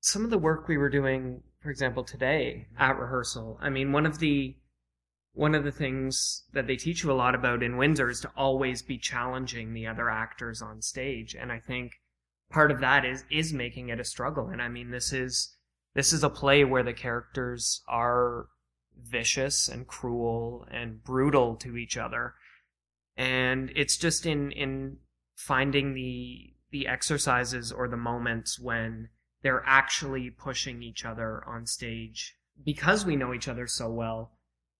some 0.00 0.24
of 0.24 0.30
the 0.30 0.38
work 0.38 0.66
we 0.66 0.78
were 0.78 0.88
doing, 0.88 1.42
for 1.60 1.70
example, 1.70 2.02
today 2.02 2.66
mm-hmm. 2.72 2.82
at 2.82 2.98
rehearsal. 2.98 3.58
I 3.60 3.70
mean, 3.70 3.92
one 3.92 4.06
of 4.06 4.18
the 4.18 4.56
one 5.32 5.54
of 5.54 5.62
the 5.62 5.70
things 5.70 6.42
that 6.52 6.66
they 6.66 6.74
teach 6.74 7.04
you 7.04 7.12
a 7.12 7.14
lot 7.14 7.36
about 7.36 7.62
in 7.62 7.76
Windsor 7.76 8.10
is 8.10 8.20
to 8.20 8.32
always 8.36 8.82
be 8.82 8.98
challenging 8.98 9.72
the 9.72 9.86
other 9.86 10.10
actors 10.10 10.60
on 10.60 10.82
stage, 10.82 11.36
and 11.38 11.52
I 11.52 11.60
think 11.60 11.92
part 12.50 12.70
of 12.70 12.80
that 12.80 13.04
is 13.04 13.24
is 13.30 13.52
making 13.52 13.90
it 13.90 14.00
a 14.00 14.04
struggle. 14.04 14.48
And 14.48 14.60
I 14.60 14.68
mean, 14.68 14.90
this 14.90 15.12
is 15.12 15.56
this 15.94 16.12
is 16.12 16.22
a 16.22 16.30
play 16.30 16.64
where 16.64 16.82
the 16.82 16.92
characters 16.92 17.82
are 17.88 18.46
vicious 18.96 19.68
and 19.68 19.86
cruel 19.86 20.66
and 20.70 21.02
brutal 21.02 21.56
to 21.56 21.76
each 21.76 21.96
other, 21.96 22.34
and 23.16 23.72
it's 23.74 23.96
just 23.96 24.26
in 24.26 24.52
in 24.52 24.98
finding 25.36 25.94
the 25.94 26.54
the 26.70 26.86
exercises 26.86 27.72
or 27.72 27.88
the 27.88 27.96
moments 27.96 28.58
when 28.58 29.08
they're 29.42 29.64
actually 29.66 30.30
pushing 30.30 30.82
each 30.82 31.04
other 31.04 31.42
on 31.46 31.66
stage. 31.66 32.36
Because 32.62 33.06
we 33.06 33.16
know 33.16 33.32
each 33.32 33.48
other 33.48 33.66
so 33.66 33.90
well 33.90 34.32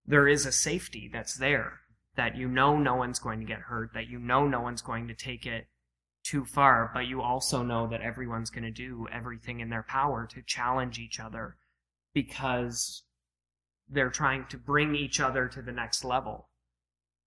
there 0.07 0.29
is 0.29 0.47
a 0.47 0.52
safety 0.52 1.09
that's 1.12 1.37
there 1.37 1.81
that 2.17 2.37
you 2.37 2.49
know 2.49 2.79
no 2.79 2.97
one's 2.97 3.19
going 3.19 3.40
to 3.40 3.47
get 3.47 3.61
hurt 3.61 3.90
that 3.95 4.09
you 4.09 4.19
know 4.19 4.47
no 4.47 4.61
one's 4.61 4.83
going 4.83 5.09
to 5.09 5.14
take 5.14 5.47
it 5.47 5.67
too 6.23 6.45
far 6.45 6.91
but 6.95 7.07
you 7.07 7.23
also 7.23 7.62
know 7.62 7.87
that 7.87 8.00
everyone's 8.03 8.50
going 8.50 8.65
to 8.65 8.71
do 8.71 9.07
everything 9.12 9.61
in 9.61 9.71
their 9.71 9.83
power 9.83 10.27
to 10.27 10.43
challenge 10.43 10.99
each 10.99 11.19
other 11.19 11.57
because 12.15 13.05
they're 13.89 14.11
trying 14.11 14.45
to 14.49 14.57
bring 14.59 14.95
each 14.95 15.21
other 15.21 15.49
to 15.49 15.62
the 15.62 15.73
next 15.73 16.05
level 16.05 16.49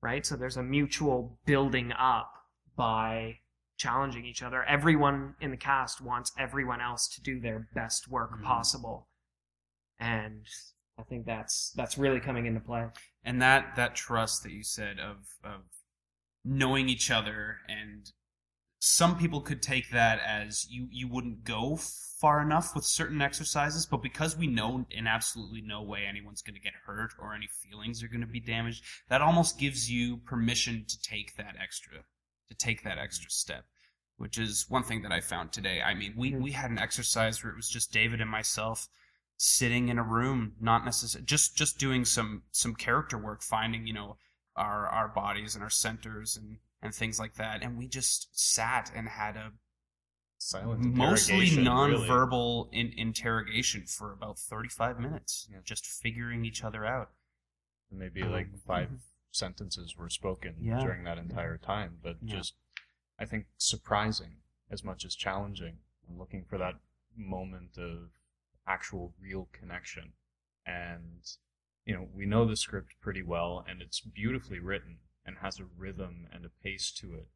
right 0.02 0.26
so 0.26 0.36
there's 0.36 0.58
a 0.58 0.64
mutual 0.64 1.40
building 1.46 1.92
up 1.92 2.32
by 2.76 3.38
challenging 3.76 4.24
each 4.26 4.44
other. 4.44 4.64
Everyone 4.64 5.34
in 5.42 5.50
the 5.52 5.58
cast 5.58 6.00
wants 6.00 6.32
everyone 6.38 6.80
else 6.80 7.08
to 7.10 7.22
do 7.22 7.40
their 7.40 7.68
best 7.74 8.08
work 8.08 8.32
Mhm. 8.40 8.44
possible. 8.44 9.10
And 10.00 10.48
I 10.98 11.04
think 11.04 11.26
that's 11.26 11.72
that's 11.72 11.98
really 11.98 12.20
coming 12.20 12.46
into 12.46 12.60
play. 12.62 12.90
and 13.24 13.42
that 13.42 13.76
that 13.76 13.96
trust 13.96 14.44
that 14.44 14.52
you 14.52 14.64
said 14.64 15.00
of 15.00 15.38
of 15.44 15.64
knowing 16.46 16.88
each 16.88 17.10
other 17.10 17.60
and 17.68 18.12
some 18.86 19.18
people 19.18 19.40
could 19.40 19.62
take 19.62 19.90
that 19.92 20.20
as 20.28 20.68
you 20.70 20.90
you 20.92 21.08
wouldn't 21.08 21.46
go 21.46 21.78
far 22.20 22.42
enough 22.42 22.76
with 22.76 22.84
certain 22.84 23.22
exercises 23.22 23.86
but 23.86 24.04
because 24.04 24.36
we 24.36 24.46
know 24.46 24.86
in 24.92 25.08
absolutely 25.08 25.62
no 25.62 25.82
way 25.82 26.02
anyone's 26.06 26.42
going 26.42 26.54
to 26.54 26.60
get 26.60 26.74
hurt 26.86 27.14
or 27.18 27.34
any 27.34 27.48
feelings 27.48 28.04
are 28.04 28.10
going 28.10 28.20
to 28.20 28.28
be 28.28 28.42
damaged 28.42 28.84
that 29.08 29.22
almost 29.22 29.58
gives 29.58 29.90
you 29.90 30.18
permission 30.18 30.84
to 30.86 31.02
take 31.02 31.38
that 31.38 31.56
extra 31.62 32.00
to 32.50 32.56
take 32.56 32.84
that 32.84 32.98
extra 32.98 33.32
step 33.32 33.64
which 34.18 34.38
is 34.38 34.66
one 34.68 34.84
thing 34.84 35.02
that 35.02 35.14
i 35.14 35.22
found 35.22 35.54
today 35.54 35.82
i 35.82 35.94
mean 35.94 36.14
we 36.18 36.34
Mhm. 36.34 36.42
we 36.42 36.52
had 36.52 36.70
an 36.70 36.78
exercise 36.78 37.42
where 37.42 37.54
it 37.54 37.56
was 37.56 37.70
just 37.70 37.94
david 37.94 38.20
and 38.20 38.30
myself 38.30 38.90
sitting 39.38 39.88
in 39.88 39.98
a 39.98 40.04
room 40.04 40.56
not 40.60 40.84
necessarily 40.84 41.26
just 41.26 41.56
just 41.56 41.80
doing 41.80 42.04
some 42.04 42.44
some 42.52 42.76
character 42.76 43.18
work 43.18 43.42
finding 43.42 43.88
you 43.88 43.94
know 43.94 44.18
our 44.58 44.88
our 44.88 45.08
bodies 45.08 45.56
and 45.56 45.64
our 45.64 45.70
centers 45.70 46.36
and 46.36 46.58
and 46.84 46.94
things 46.94 47.20
like 47.20 47.36
that 47.36 47.64
and 47.64 47.78
we 47.78 47.88
just 47.88 48.28
sat 48.32 48.92
and 48.96 49.08
had 49.10 49.36
a 49.36 49.52
Silent 50.38 50.82
mostly 50.82 51.36
interrogation, 51.48 51.58
really. 51.64 51.66
non-verbal 52.08 52.70
in, 52.74 52.92
interrogation 52.98 53.86
for 53.86 54.12
about 54.12 54.38
35 54.38 55.00
minutes 55.00 55.48
Yeah. 55.50 55.60
just 55.64 55.86
figuring 55.86 56.44
each 56.46 56.64
other 56.64 56.86
out 56.86 57.12
Maybe 57.90 58.24
like 58.24 58.48
Um, 58.48 58.60
5 58.66 58.90
sentences 59.32 59.96
were 59.96 60.10
spoken 60.10 60.56
Yeah. 60.60 60.80
during 60.82 61.04
that 61.06 61.18
entire 61.18 61.58
time, 61.58 62.00
but 62.02 62.18
Yeah. 62.22 62.36
just 62.38 62.56
I 63.20 63.26
think 63.26 63.46
surprising 63.58 64.42
as 64.70 64.84
much 64.84 65.06
as 65.06 65.16
challenging. 65.16 65.80
I'm 66.10 66.18
looking 66.18 66.44
for 66.46 66.58
that 66.58 66.76
moment 67.16 67.78
of 67.78 68.10
actual 68.66 69.14
real 69.20 69.46
connection. 69.54 70.14
And 70.66 71.24
you 71.86 71.94
know, 71.94 72.04
we 72.14 72.26
know 72.26 72.46
the 72.46 72.56
script 72.58 73.00
pretty 73.00 73.22
well 73.22 73.64
and 73.68 73.82
it's 73.82 74.00
beautifully 74.02 74.60
written 74.60 75.00
and 75.26 75.38
has 75.42 75.60
a 75.60 75.66
rhythm 75.78 76.28
and 76.34 76.46
a 76.46 76.50
pace 76.64 76.92
to 76.92 77.14
it. 77.14 77.28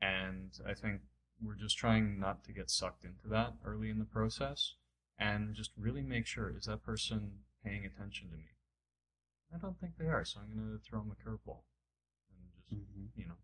And 0.00 0.52
I 0.66 0.74
think 0.74 1.02
we're 1.42 1.54
just 1.54 1.78
trying 1.78 2.18
not 2.18 2.44
to 2.44 2.52
get 2.52 2.70
sucked 2.70 3.04
into 3.04 3.28
that 3.28 3.54
early 3.64 3.90
in 3.90 3.98
the 3.98 4.04
process 4.04 4.74
and 5.18 5.54
just 5.54 5.70
really 5.76 6.02
make 6.02 6.26
sure 6.26 6.52
is 6.56 6.66
that 6.66 6.84
person 6.84 7.32
paying 7.64 7.84
attention 7.84 8.30
to 8.30 8.36
me? 8.36 8.44
I 9.54 9.58
don't 9.58 9.78
think 9.78 9.92
they 9.98 10.06
are, 10.06 10.24
so 10.24 10.40
I'm 10.40 10.56
going 10.56 10.78
to 10.78 10.84
throw 10.84 11.00
him 11.00 11.12
a 11.12 11.28
curveball 11.28 11.62
and 12.30 12.48
just, 12.68 12.82
you 13.16 13.26
know, 13.26 13.34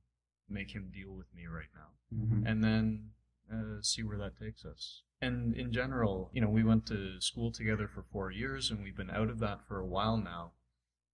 make 0.48 0.74
him 0.74 0.90
deal 0.92 1.12
with 1.12 1.26
me 1.34 1.46
right 1.46 1.68
now. 1.74 1.90
And 2.48 2.64
then 2.64 3.10
uh, 3.52 3.82
see 3.82 4.02
where 4.02 4.18
that 4.18 4.38
takes 4.38 4.64
us. 4.64 5.02
And 5.20 5.54
in 5.54 5.72
general, 5.72 6.30
you 6.32 6.40
know, 6.40 6.48
we 6.48 6.64
went 6.64 6.86
to 6.86 7.20
school 7.20 7.50
together 7.50 7.88
for 7.92 8.02
four 8.02 8.30
years 8.30 8.70
and 8.70 8.82
we've 8.82 8.96
been 8.96 9.10
out 9.10 9.28
of 9.28 9.40
that 9.40 9.60
for 9.66 9.78
a 9.78 9.86
while 9.86 10.16
now. 10.16 10.52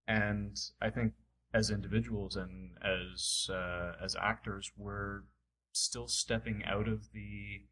And 0.06 0.58
I 0.80 0.90
think 0.90 1.14
as 1.54 1.70
individuals 1.70 2.34
and 2.34 2.72
as 2.82 3.48
uh, 3.48 3.92
as 4.02 4.16
actors, 4.20 4.72
we're 4.76 5.22
still 5.72 6.08
stepping 6.08 6.64
out 6.66 6.88
of 6.88 7.12
the 7.12 7.62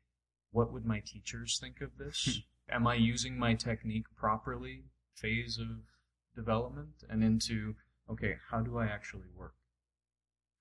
what 0.53 0.73
would 0.73 0.87
my 0.87 1.03
teachers 1.05 1.59
think 1.61 1.81
of 1.81 1.99
this? 1.99 2.41
Am 2.71 2.87
I 2.87 2.95
using 2.95 3.37
my 3.37 3.55
technique 3.55 4.07
properly? 4.17 4.85
Phase 5.17 5.59
of 5.59 5.83
development 6.35 7.05
and 7.11 7.23
into 7.23 7.75
okay, 8.09 8.37
how 8.51 8.61
do 8.61 8.79
I 8.79 8.87
actually 8.87 9.29
work? 9.37 9.55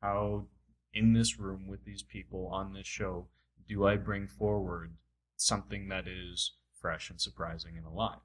How 0.02 0.48
in 0.94 1.14
this 1.14 1.40
room 1.40 1.68
with 1.68 1.86
these 1.86 2.02
people 2.02 2.50
on 2.52 2.74
this 2.74 2.88
show 2.88 3.28
do 3.68 3.86
I 3.86 3.96
bring 3.96 4.28
forward 4.28 4.96
something 5.38 5.88
that 5.90 6.08
is 6.08 6.54
fresh 6.80 7.10
and 7.10 7.22
surprising 7.22 7.78
and 7.78 7.86
alive? 7.86 8.20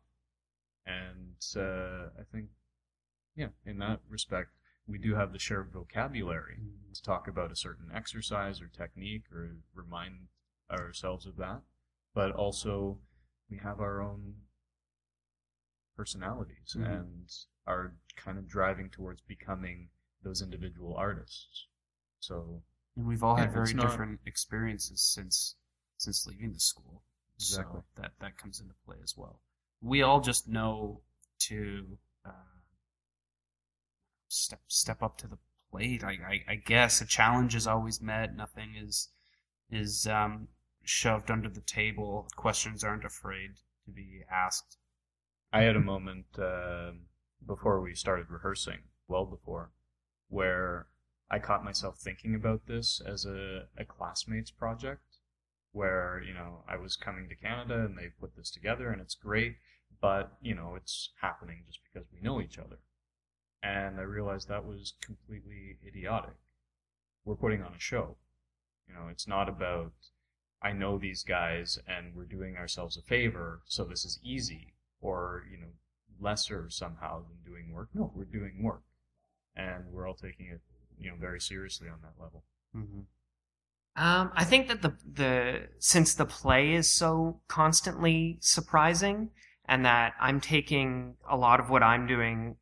And 0.87 1.37
uh, 1.57 2.11
I 2.19 2.25
think, 2.33 2.47
yeah, 3.37 3.49
in 3.65 3.79
that 3.79 4.01
respect, 4.09 4.51
we 4.87 4.99
do 4.99 5.15
have 5.15 5.33
the 5.33 5.39
shared 5.39 5.71
vocabulary 5.73 6.59
to 6.95 7.03
talk 7.03 7.27
about 7.29 7.51
a 7.53 7.57
certain 7.57 7.91
exercise 7.93 8.61
or 8.61 8.69
technique 8.69 9.25
or 9.33 9.57
remind 9.75 10.29
ourselves 10.71 11.27
of 11.27 11.37
that. 11.37 11.61
But 12.15 12.33
also, 12.33 12.99
we 13.51 13.59
have 13.59 13.81
our 13.81 14.01
own 14.01 14.35
personalities 15.97 16.75
Mhm. 16.79 16.87
and 17.01 17.47
are 17.67 17.95
kind 18.17 18.39
of 18.39 18.47
driving 18.47 18.91
towards 18.91 19.23
becoming 19.23 19.91
those 20.23 20.43
individual 20.43 20.95
artists. 20.95 21.67
So, 22.21 22.63
and 22.97 23.07
we've 23.07 23.23
all 23.23 23.37
had 23.37 23.53
very 23.53 23.75
not- 23.75 23.91
different 23.91 24.21
experiences 24.27 25.01
since 25.03 25.57
since 25.99 26.27
leaving 26.27 26.53
the 26.53 26.61
school 26.61 27.03
Exactly. 27.37 27.81
so 27.81 27.87
that 27.95 28.19
that 28.19 28.37
comes 28.37 28.61
into 28.61 28.75
play 28.85 28.99
as 29.03 29.17
well 29.17 29.41
we 29.81 30.03
all 30.03 30.21
just 30.21 30.47
know 30.47 31.03
to 31.39 31.99
uh, 32.27 32.56
step 34.29 34.61
step 34.69 35.03
up 35.03 35.17
to 35.19 35.27
the 35.29 35.39
plate. 35.71 36.05
I, 36.05 36.13
I 36.13 36.45
i 36.49 36.55
guess 36.57 37.01
a 37.01 37.07
challenge 37.07 37.55
is 37.55 37.67
always 37.67 38.01
met. 38.01 38.37
Nothing 38.37 38.75
is 38.77 39.09
is 39.71 40.07
um 40.07 40.49
shoved 40.83 41.31
under 41.31 41.49
the 41.49 41.61
table. 41.61 42.29
Questions 42.37 42.85
aren't 42.85 43.05
afraid 43.05 43.57
to 43.85 43.91
be 43.91 44.23
asked. 44.31 44.79
I 45.53 45.63
had 45.63 45.77
a 45.77 45.81
moment 45.81 46.27
uh, 46.39 46.93
before 47.45 47.81
we 47.81 47.95
started 47.95 48.31
rehearsing, 48.31 48.81
well 49.09 49.25
before, 49.25 49.71
where 50.29 50.89
I 51.31 51.39
caught 51.39 51.65
myself 51.65 51.99
thinking 51.99 52.35
about 52.35 52.67
this 52.67 53.01
as 53.05 53.25
a, 53.25 53.67
a 53.77 53.85
classmates 53.85 54.51
project, 54.51 55.19
where 55.73 56.23
you 56.25 56.35
know 56.35 56.65
I 56.69 56.77
was 56.77 56.97
coming 56.97 57.29
to 57.29 57.35
Canada 57.35 57.85
and 57.85 57.97
they 57.97 58.09
put 58.21 58.37
this 58.37 58.51
together 58.51 58.91
and 58.91 59.01
it's 59.01 59.15
great, 59.15 59.57
but 60.01 60.37
you 60.41 60.55
know 60.55 60.75
it's 60.77 61.11
happening 61.21 61.65
just 61.67 61.81
because 61.85 62.09
we 62.13 62.21
know 62.21 62.41
each 62.41 62.59
other, 62.59 62.79
and 63.63 63.99
I 63.99 64.03
realized 64.03 64.49
that 64.49 64.65
was 64.65 64.95
completely 65.01 65.79
idiotic. 65.87 66.35
We're 67.25 67.35
putting 67.35 67.63
on 67.63 67.73
a 67.75 67.81
show, 67.81 68.17
you 68.89 68.95
know. 68.95 69.09
It's 69.11 69.27
not 69.27 69.49
about 69.49 69.93
I 70.63 70.73
know 70.73 70.99
these 70.99 71.23
guys 71.23 71.79
and 71.87 72.15
we're 72.15 72.25
doing 72.25 72.57
ourselves 72.57 72.97
a 72.97 73.03
favor, 73.03 73.61
so 73.67 73.85
this 73.85 74.05
is 74.05 74.19
easy 74.23 74.75
or 75.01 75.45
you 75.51 75.59
know 75.59 75.73
lesser 76.21 76.69
somehow 76.71 77.23
than 77.23 77.53
doing 77.53 77.73
work. 77.73 77.89
No, 77.95 78.13
we're 78.15 78.25
doing 78.25 78.63
work, 78.63 78.83
and 79.55 79.85
we're 79.93 80.07
all 80.07 80.15
taking 80.15 80.47
it 80.47 80.61
you 80.99 81.11
know 81.11 81.17
very 81.21 81.41
seriously 81.41 81.89
on 81.89 81.99
that 82.03 82.23
level. 82.23 82.45
Um, 83.97 84.31
I 84.35 84.45
think 84.45 84.69
that 84.69 84.83
the 84.83 84.95
the 85.11 85.69
since 85.79 86.15
the 86.15 86.27
play 86.27 86.75
is 86.75 86.91
so 86.91 87.41
constantly 87.49 88.39
surprising, 88.41 89.31
and 89.67 89.85
that 89.85 90.13
I'm 90.21 90.41
taking 90.41 91.17
a 91.29 91.37
lot 91.37 91.61
of 91.61 91.71
what 91.71 91.83
I'm 91.83 92.07
doing, 92.07 92.57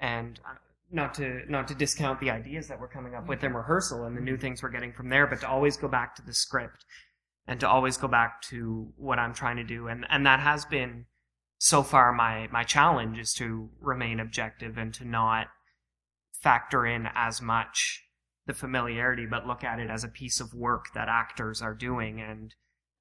and 0.00 0.40
uh, 0.44 0.54
not 0.90 1.14
to 1.14 1.42
not 1.48 1.68
to 1.68 1.74
discount 1.74 2.20
the 2.20 2.30
ideas 2.30 2.68
that 2.68 2.80
we're 2.80 2.88
coming 2.88 3.14
up 3.14 3.28
with 3.28 3.44
in 3.44 3.54
rehearsal 3.54 4.04
and 4.04 4.16
the 4.16 4.20
new 4.20 4.36
things 4.36 4.62
we're 4.62 4.70
getting 4.70 4.92
from 4.92 5.08
there, 5.08 5.26
but 5.26 5.40
to 5.40 5.48
always 5.48 5.76
go 5.76 5.88
back 5.88 6.14
to 6.16 6.22
the 6.22 6.34
script 6.34 6.84
and 7.46 7.60
to 7.60 7.68
always 7.68 7.96
go 7.96 8.08
back 8.08 8.42
to 8.42 8.92
what 8.96 9.18
I'm 9.18 9.34
trying 9.34 9.56
to 9.56 9.64
do, 9.64 9.88
and 9.88 10.06
and 10.08 10.26
that 10.26 10.40
has 10.40 10.64
been 10.64 11.06
so 11.58 11.82
far 11.82 12.12
my 12.12 12.48
my 12.50 12.64
challenge 12.64 13.18
is 13.18 13.32
to 13.34 13.70
remain 13.80 14.20
objective 14.20 14.78
and 14.78 14.94
to 14.94 15.04
not 15.04 15.48
factor 16.40 16.86
in 16.86 17.08
as 17.14 17.42
much 17.42 18.04
the 18.46 18.54
familiarity, 18.54 19.26
but 19.26 19.46
look 19.46 19.62
at 19.62 19.78
it 19.78 19.90
as 19.90 20.04
a 20.04 20.08
piece 20.08 20.40
of 20.40 20.54
work 20.54 20.86
that 20.94 21.08
actors 21.08 21.60
are 21.60 21.74
doing. 21.74 22.20
And 22.20 22.54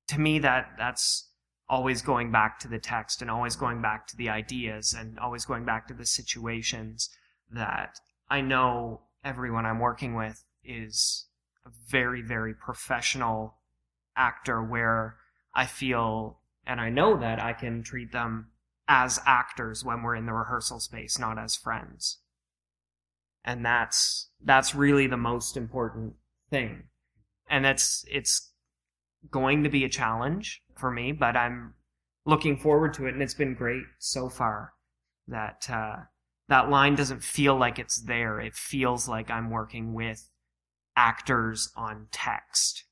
to 0.10 0.20
me, 0.20 0.40
that 0.40 0.72
that's 0.78 1.30
always 1.70 2.02
going 2.02 2.32
back 2.32 2.60
to 2.60 2.68
the 2.68 2.80
text 2.80 3.22
and 3.22 3.30
always 3.30 3.56
going 3.56 3.82
back 3.82 4.08
to 4.08 4.18
the 4.18 4.30
ideas 4.30 4.96
and 4.98 5.20
always 5.20 5.46
going 5.46 5.66
back 5.66 5.88
to 5.88 5.94
the 5.94 6.06
situations 6.06 7.10
that 7.52 8.00
I 8.30 8.42
know 8.42 9.02
everyone 9.24 9.66
I'm 9.66 9.80
working 9.80 10.16
with 10.16 10.44
is 10.64 11.26
a 11.66 11.70
very, 11.90 12.22
very 12.22 12.54
professional 12.54 13.56
actor 14.16 14.64
where 14.64 15.18
I 15.54 15.66
feel 15.66 16.40
and 16.66 16.82
I 16.82 16.90
know 16.90 17.18
that 17.18 17.42
I 17.42 17.54
can 17.54 17.82
treat 17.82 18.12
them 18.12 18.50
as 18.88 19.20
actors 19.26 19.84
when 19.84 20.04
we're 20.04 20.16
in 20.16 20.26
the 20.26 20.34
rehearsal 20.34 20.80
space, 20.80 21.18
not 21.18 21.40
as 21.40 21.56
friends. 21.56 22.20
And 23.44 23.66
that's 23.66 24.30
that's 24.44 24.76
really 24.76 25.08
the 25.08 25.18
most 25.18 25.56
important 25.56 26.16
thing. 26.50 26.84
And 27.50 27.64
that's 27.64 28.06
it's 28.10 28.52
going 29.30 29.64
to 29.64 29.70
be 29.70 29.84
a 29.84 29.90
challenge 29.90 30.62
for 30.76 30.92
me, 30.92 31.12
but 31.12 31.36
I'm 31.36 31.74
looking 32.26 32.58
forward 32.58 32.94
to 32.96 33.08
it 33.08 33.14
and 33.14 33.24
it's 33.24 33.34
been 33.34 33.54
great 33.54 33.84
so 34.00 34.30
far 34.30 34.74
that 35.28 35.68
uh, 35.70 35.96
that 36.50 36.70
line 36.70 36.96
doesn't 36.96 37.24
feel 37.24 37.56
like 37.56 37.80
it's 37.80 38.02
there. 38.02 38.40
It 38.40 38.54
feels 38.54 39.08
like 39.08 39.30
I'm 39.30 39.50
working 39.50 39.94
with 39.94 40.30
actors 40.96 41.72
on 41.76 42.08
text. 42.12 42.86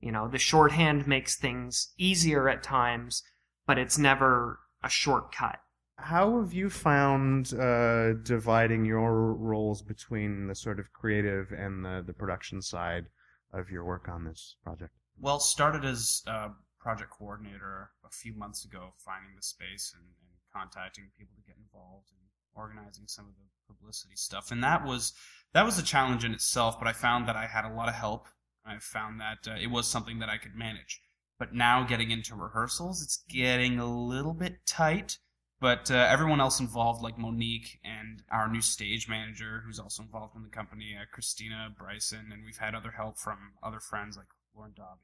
You 0.00 0.12
know, 0.12 0.28
the 0.28 0.38
shorthand 0.38 1.06
makes 1.06 1.36
things 1.36 1.92
easier 1.96 2.48
at 2.48 2.62
times, 2.62 3.22
but 3.66 3.78
it's 3.78 3.98
never 3.98 4.58
a 4.82 4.88
shortcut. 4.88 5.58
How 5.98 6.40
have 6.40 6.52
you 6.52 6.68
found 6.68 7.54
uh, 7.54 8.14
dividing 8.14 8.84
your 8.84 9.34
roles 9.34 9.82
between 9.82 10.48
the 10.48 10.54
sort 10.54 10.80
of 10.80 10.92
creative 10.92 11.52
and 11.52 11.84
the, 11.84 12.02
the 12.04 12.12
production 12.12 12.60
side 12.60 13.06
of 13.52 13.70
your 13.70 13.84
work 13.84 14.08
on 14.08 14.24
this 14.24 14.56
project? 14.64 14.92
Well, 15.18 15.40
started 15.40 15.84
as 15.84 16.22
a 16.26 16.50
project 16.80 17.10
coordinator 17.10 17.90
a 18.04 18.10
few 18.10 18.34
months 18.34 18.64
ago, 18.64 18.94
finding 18.98 19.36
the 19.36 19.42
space 19.42 19.94
and, 19.96 20.04
and 20.04 20.32
contacting 20.52 21.10
people 21.16 21.34
to 21.36 21.46
get 21.46 21.56
involved 21.56 22.10
and 22.10 22.20
organizing 22.54 23.04
some 23.06 23.26
of 23.26 23.34
the 23.34 23.74
publicity 23.74 24.16
stuff. 24.16 24.50
And 24.50 24.62
that 24.64 24.84
was 24.84 25.12
that 25.54 25.64
was 25.64 25.78
a 25.78 25.82
challenge 25.82 26.24
in 26.24 26.32
itself, 26.32 26.78
but 26.78 26.88
I 26.88 26.92
found 26.92 27.28
that 27.28 27.36
I 27.36 27.46
had 27.46 27.64
a 27.64 27.72
lot 27.72 27.88
of 27.88 27.94
help. 27.94 28.28
I 28.64 28.78
found 28.78 29.20
that 29.20 29.46
uh, 29.46 29.56
it 29.60 29.70
was 29.70 29.88
something 29.88 30.18
that 30.20 30.28
I 30.28 30.38
could 30.38 30.54
manage. 30.54 31.00
But 31.38 31.54
now 31.54 31.84
getting 31.84 32.10
into 32.10 32.34
rehearsals, 32.34 33.02
it's 33.02 33.24
getting 33.28 33.78
a 33.78 33.86
little 33.86 34.34
bit 34.34 34.64
tight. 34.66 35.18
But 35.60 35.90
uh, 35.90 35.94
everyone 35.94 36.40
else 36.40 36.58
involved, 36.58 37.02
like 37.02 37.18
Monique 37.18 37.78
and 37.84 38.22
our 38.30 38.48
new 38.48 38.60
stage 38.60 39.08
manager, 39.08 39.62
who's 39.64 39.78
also 39.78 40.02
involved 40.02 40.34
in 40.34 40.42
the 40.42 40.48
company, 40.48 40.96
uh, 41.00 41.04
Christina 41.12 41.68
Bryson, 41.76 42.30
and 42.32 42.44
we've 42.44 42.58
had 42.58 42.74
other 42.74 42.92
help 42.92 43.18
from 43.18 43.52
other 43.62 43.78
friends 43.78 44.16
like 44.16 44.26
Lauren 44.54 44.72
Dobby 44.74 45.00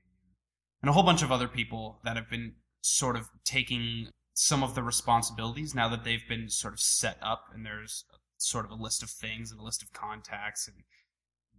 and 0.82 0.88
a 0.88 0.92
whole 0.92 1.02
bunch 1.02 1.22
of 1.22 1.32
other 1.32 1.48
people 1.48 2.00
that 2.04 2.16
have 2.16 2.30
been 2.30 2.54
sort 2.80 3.16
of 3.16 3.28
taking 3.44 4.08
some 4.34 4.62
of 4.62 4.74
the 4.74 4.82
responsibilities 4.82 5.74
now 5.74 5.88
that 5.88 6.04
they've 6.04 6.28
been 6.28 6.48
sort 6.48 6.72
of 6.72 6.80
set 6.80 7.18
up 7.20 7.46
and 7.52 7.66
there's 7.66 8.04
sort 8.36 8.64
of 8.64 8.70
a 8.70 8.80
list 8.80 9.02
of 9.02 9.10
things 9.10 9.50
and 9.50 9.60
a 9.60 9.64
list 9.64 9.82
of 9.82 9.92
contacts 9.92 10.68
and 10.68 10.84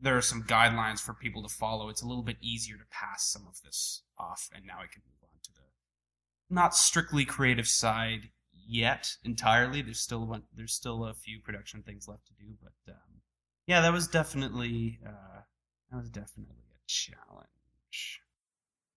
there 0.01 0.17
are 0.17 0.21
some 0.21 0.43
guidelines 0.43 0.99
for 0.99 1.13
people 1.13 1.43
to 1.43 1.49
follow. 1.49 1.89
It's 1.89 2.01
a 2.01 2.07
little 2.07 2.23
bit 2.23 2.37
easier 2.41 2.77
to 2.77 2.85
pass 2.89 3.29
some 3.29 3.45
of 3.47 3.61
this 3.63 4.03
off, 4.17 4.49
and 4.55 4.65
now 4.65 4.77
I 4.77 4.87
can 4.87 5.01
move 5.05 5.23
on 5.23 5.39
to 5.43 5.51
the 5.53 6.53
not 6.53 6.75
strictly 6.75 7.25
creative 7.25 7.67
side 7.67 8.29
yet 8.53 9.17
entirely. 9.23 9.81
There's 9.81 9.99
still 9.99 10.25
one, 10.25 10.43
there's 10.55 10.73
still 10.73 11.05
a 11.05 11.13
few 11.13 11.39
production 11.41 11.83
things 11.83 12.07
left 12.07 12.27
to 12.27 12.33
do, 12.33 12.53
but 12.61 12.93
um, 12.93 13.21
yeah, 13.67 13.81
that 13.81 13.93
was 13.93 14.07
definitely 14.07 14.99
uh, 15.05 15.41
that 15.91 15.97
was 15.97 16.09
definitely 16.09 16.63
a 16.71 16.79
challenge. 16.87 17.47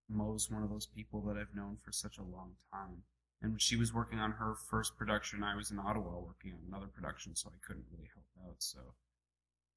Mo's 0.09 0.51
one 0.51 0.63
of 0.63 0.71
those 0.71 0.87
people 0.87 1.21
that 1.23 1.37
I've 1.37 1.55
known 1.55 1.79
for 1.83 1.93
such 1.93 2.19
a 2.19 2.23
long 2.23 2.53
time. 2.73 3.03
And 3.41 3.53
when 3.53 3.59
she 3.59 3.77
was 3.77 3.93
working 3.93 4.19
on 4.19 4.33
her 4.33 4.55
first 4.55 4.97
production, 4.97 5.43
I 5.43 5.57
was 5.57 5.71
in 5.71 5.79
Ottawa 5.79 6.21
working 6.21 6.53
on 6.53 6.61
another 6.69 6.87
production, 6.87 7.35
so 7.35 7.51
I 7.53 7.59
couldn't 7.67 7.87
really 7.91 8.09
help 8.15 8.27
out. 8.47 8.57
So 8.59 8.79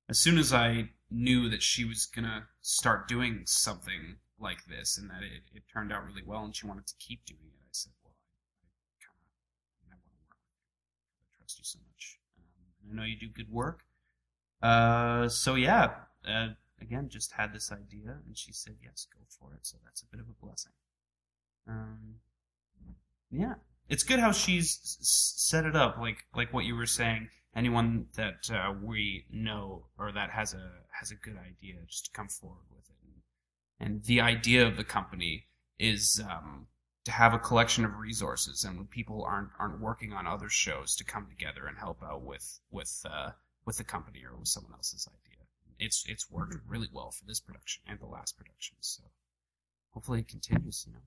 as 0.07 0.19
soon 0.19 0.37
as 0.37 0.53
I 0.53 0.89
knew 1.09 1.49
that 1.49 1.63
she 1.63 1.83
was 1.83 2.05
gonna 2.05 2.47
start 2.61 3.07
doing 3.07 3.43
something 3.45 4.17
like 4.37 4.65
this 4.65 4.97
and 4.97 5.09
that 5.09 5.23
it, 5.23 5.43
it 5.53 5.63
turned 5.71 5.91
out 5.91 6.05
really 6.05 6.21
well 6.23 6.43
and 6.43 6.55
she 6.55 6.67
wanted 6.67 6.85
to 6.87 6.93
keep 6.99 7.25
doing 7.25 7.39
it, 7.43 7.59
I 7.63 7.71
said, 7.71 7.93
well, 8.03 8.13
I, 8.61 9.01
kind 9.01 9.17
of 9.17 9.31
I 9.81 9.95
want 9.95 10.03
to 10.03 10.09
work 10.13 10.29
with 10.29 10.45
you. 10.45 10.61
I 11.23 11.37
trust 11.37 11.57
you 11.57 11.65
so 11.65 11.79
much. 11.87 12.19
Um, 12.37 12.91
I 12.91 12.95
know 12.95 13.03
you 13.03 13.17
do 13.17 13.29
good 13.29 13.51
work. 13.51 13.83
Uh, 14.61 15.27
so 15.27 15.55
yeah, 15.55 15.91
uh, 16.27 16.49
again, 16.85 17.09
just 17.09 17.31
had 17.31 17.53
this 17.53 17.71
idea 17.71 18.17
and 18.25 18.37
she 18.37 18.53
said, 18.53 18.75
yes, 18.83 19.07
go 19.13 19.19
for 19.27 19.53
it. 19.53 19.65
So 19.65 19.77
that's 19.83 20.01
a 20.03 20.07
bit 20.11 20.19
of 20.19 20.27
a 20.27 20.45
blessing. 20.45 20.71
Um, 21.67 22.15
yeah, 23.31 23.55
it's 23.89 24.03
good 24.03 24.19
how 24.19 24.31
she's 24.31 24.97
set 25.01 25.65
it 25.65 25.75
up, 25.75 25.97
like 25.97 26.25
like 26.35 26.53
what 26.53 26.65
you 26.65 26.75
were 26.75 26.85
saying 26.85 27.29
anyone 27.55 28.05
that 28.15 28.49
uh, 28.51 28.73
we 28.83 29.25
know 29.31 29.85
or 29.97 30.11
that 30.11 30.29
has 30.29 30.53
a 30.53 30.71
has 30.91 31.11
a 31.11 31.15
good 31.15 31.37
idea 31.37 31.75
just 31.87 32.05
to 32.05 32.11
come 32.11 32.27
forward 32.27 32.65
with 32.69 32.85
it 32.89 32.95
and, 33.79 34.03
the 34.03 34.21
idea 34.21 34.65
of 34.65 34.77
the 34.77 34.83
company 34.83 35.45
is 35.79 36.21
um, 36.29 36.67
to 37.03 37.11
have 37.11 37.33
a 37.33 37.39
collection 37.39 37.83
of 37.85 37.97
resources 37.97 38.63
and 38.63 38.77
when 38.77 38.87
people 38.87 39.23
aren't 39.23 39.49
aren't 39.59 39.79
working 39.79 40.13
on 40.13 40.27
other 40.27 40.49
shows 40.49 40.95
to 40.95 41.03
come 41.03 41.27
together 41.27 41.67
and 41.67 41.77
help 41.77 42.01
out 42.03 42.21
with 42.23 42.59
with 42.71 43.01
uh, 43.09 43.31
with 43.65 43.77
the 43.77 43.83
company 43.83 44.21
or 44.25 44.37
with 44.37 44.47
someone 44.47 44.73
else's 44.73 45.07
idea 45.07 45.34
it's 45.79 46.05
it's 46.07 46.29
worked 46.29 46.55
really 46.67 46.89
well 46.91 47.11
for 47.11 47.25
this 47.25 47.39
production 47.39 47.83
and 47.87 47.99
the 47.99 48.05
last 48.05 48.37
production 48.37 48.77
so 48.79 49.03
hopefully 49.91 50.19
it 50.19 50.27
continues 50.27 50.85
you 50.87 50.93
know 50.93 50.99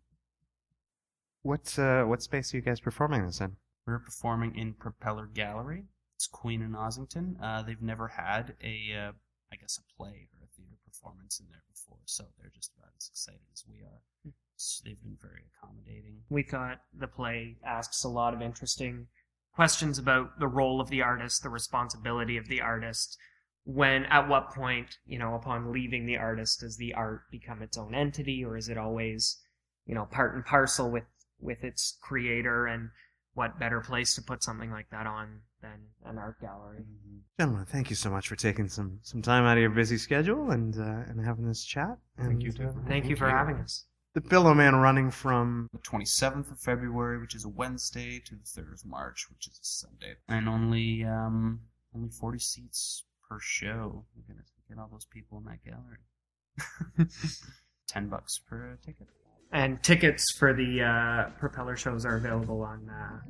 what 1.43 1.79
uh, 1.79 2.05
what 2.05 2.23
space 2.23 2.53
are 2.53 2.57
you 2.57 2.63
guys 2.63 2.81
performing 2.81 3.25
this 3.25 3.41
in 3.41 3.57
we're 3.87 3.99
performing 3.99 4.57
in 4.57 4.75
propeller 4.75 5.27
gallery 5.27 5.85
it's 6.19 6.27
Queen 6.27 6.63
and 6.63 6.75
Ossington. 6.75 7.37
Uh, 7.41 7.63
they've 7.63 7.81
never 7.81 8.09
had 8.09 8.57
a, 8.61 8.93
uh, 8.93 9.13
I 9.53 9.57
guess, 9.57 9.79
a 9.79 9.97
play 9.97 10.27
or 10.33 10.43
a 10.43 10.49
theater 10.57 10.75
performance 10.85 11.39
in 11.39 11.47
there 11.49 11.63
before, 11.71 12.01
so 12.07 12.25
they're 12.37 12.51
just 12.53 12.73
about 12.77 12.91
as 12.99 13.09
excited 13.09 13.47
as 13.53 13.63
we 13.69 13.85
are. 13.85 14.33
So 14.57 14.83
they've 14.85 15.01
been 15.01 15.17
very 15.23 15.45
accommodating. 15.47 16.23
We 16.29 16.43
thought 16.43 16.81
the 16.93 17.07
play 17.07 17.59
asks 17.65 18.03
a 18.03 18.09
lot 18.09 18.35
of 18.35 18.43
interesting 18.43 19.07
questions 19.55 19.97
about 19.97 20.41
the 20.41 20.49
role 20.49 20.81
of 20.81 20.91
the 20.91 21.03
artist, 21.03 21.45
the 21.45 21.51
responsibility 21.51 22.37
of 22.37 22.49
the 22.49 22.63
artist. 22.63 23.17
When, 23.65 24.07
at 24.07 24.29
what 24.29 24.55
point, 24.55 24.97
you 25.07 25.19
know, 25.19 25.35
upon 25.35 25.73
leaving 25.73 26.07
the 26.07 26.17
artist, 26.17 26.61
does 26.61 26.77
the 26.77 26.95
art 26.95 27.31
become 27.31 27.63
its 27.63 27.77
own 27.77 27.95
entity, 27.95 28.45
or 28.45 28.57
is 28.57 28.69
it 28.69 28.79
always, 28.79 29.39
you 29.87 29.95
know, 29.95 30.07
part 30.07 30.35
and 30.35 30.45
parcel 30.45 30.91
with 30.91 31.05
with 31.41 31.63
its 31.65 31.99
creator? 32.01 32.67
And 32.67 32.91
what 33.35 33.59
better 33.61 33.81
place 33.81 34.17
to 34.17 34.23
put 34.23 34.43
something 34.43 34.71
like 34.71 34.91
that 34.91 35.07
on 35.07 35.41
than 35.63 35.79
an 36.05 36.19
art 36.19 36.41
gallery. 36.41 36.81
Mm-hmm. 36.81 37.19
Gentlemen, 37.39 37.67
thank 37.67 37.89
you 37.89 37.97
so 37.97 38.11
much 38.11 38.29
for 38.29 38.35
taking 38.35 38.69
some, 38.69 38.99
some 39.03 39.23
time 39.23 39.45
out 39.45 39.57
of 39.57 39.61
your 39.61 39.71
busy 39.71 39.97
schedule 39.97 40.51
and 40.51 40.77
uh, 40.77 41.09
and 41.09 41.25
having 41.25 41.47
this 41.47 41.65
chat. 41.65 41.99
And, 42.17 42.29
thank 42.29 42.43
you. 42.43 42.53
Uh, 42.67 42.73
thank, 42.89 43.07
you 43.07 43.15
for 43.15 43.31
having 43.31 43.57
us. 43.57 43.85
The 44.15 44.21
Pillowman 44.21 44.83
running 44.83 45.13
from 45.13 45.69
the 45.73 45.79
27th 45.79 46.51
of 46.51 46.59
February, 46.59 47.21
which 47.21 47.37
is 47.37 47.45
a 47.45 47.49
Wednesday, 47.49 48.21
to 48.25 48.35
the 48.35 48.43
3rd 48.61 48.73
of 48.75 48.87
March, 48.87 49.27
which 49.31 49.47
is 49.47 49.55
a 49.55 49.65
Sunday, 49.65 50.17
and 50.29 50.49
only 50.49 51.05
um 51.05 51.61
only 51.95 52.11
40 52.11 52.39
seats 52.39 53.05
per 53.29 53.39
show. 53.41 54.05
We're 54.17 54.33
gonna 54.35 54.45
get 54.69 54.79
all 54.79 54.89
those 54.91 55.07
people 55.07 55.39
in 55.39 55.45
that 55.45 55.65
gallery. 55.65 57.09
Ten 57.89 58.09
bucks 58.09 58.39
per 58.39 58.79
ticket. 58.85 59.09
And 59.53 59.83
tickets 59.83 60.25
for 60.39 60.53
the 60.53 60.83
uh, 60.83 61.31
propeller 61.39 61.77
shows 61.77 62.05
are 62.05 62.17
available 62.17 62.63
on 62.63 62.91
uh, 62.91 63.21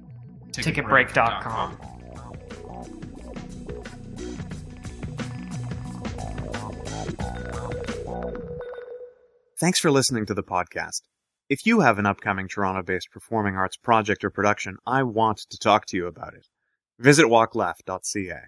ticketbreak.com. 0.50 1.78
Thanks 9.61 9.80
for 9.80 9.90
listening 9.90 10.26
to 10.26 10.34
the 10.34 10.42
podcast. 10.42 11.02
If 11.48 11.66
you 11.66 11.80
have 11.80 11.98
an 11.98 12.06
upcoming 12.06 12.46
Toronto 12.46 12.82
based 12.82 13.11
performing 13.11 13.56
arts 13.56 13.76
project 13.76 14.22
or 14.22 14.30
production, 14.30 14.76
I 14.87 15.02
want 15.02 15.38
to 15.50 15.58
talk 15.58 15.87
to 15.87 15.96
you 15.96 16.06
about 16.06 16.34
it. 16.34 16.46
Visit 16.98 17.26
walkleft.ca. 17.26 18.40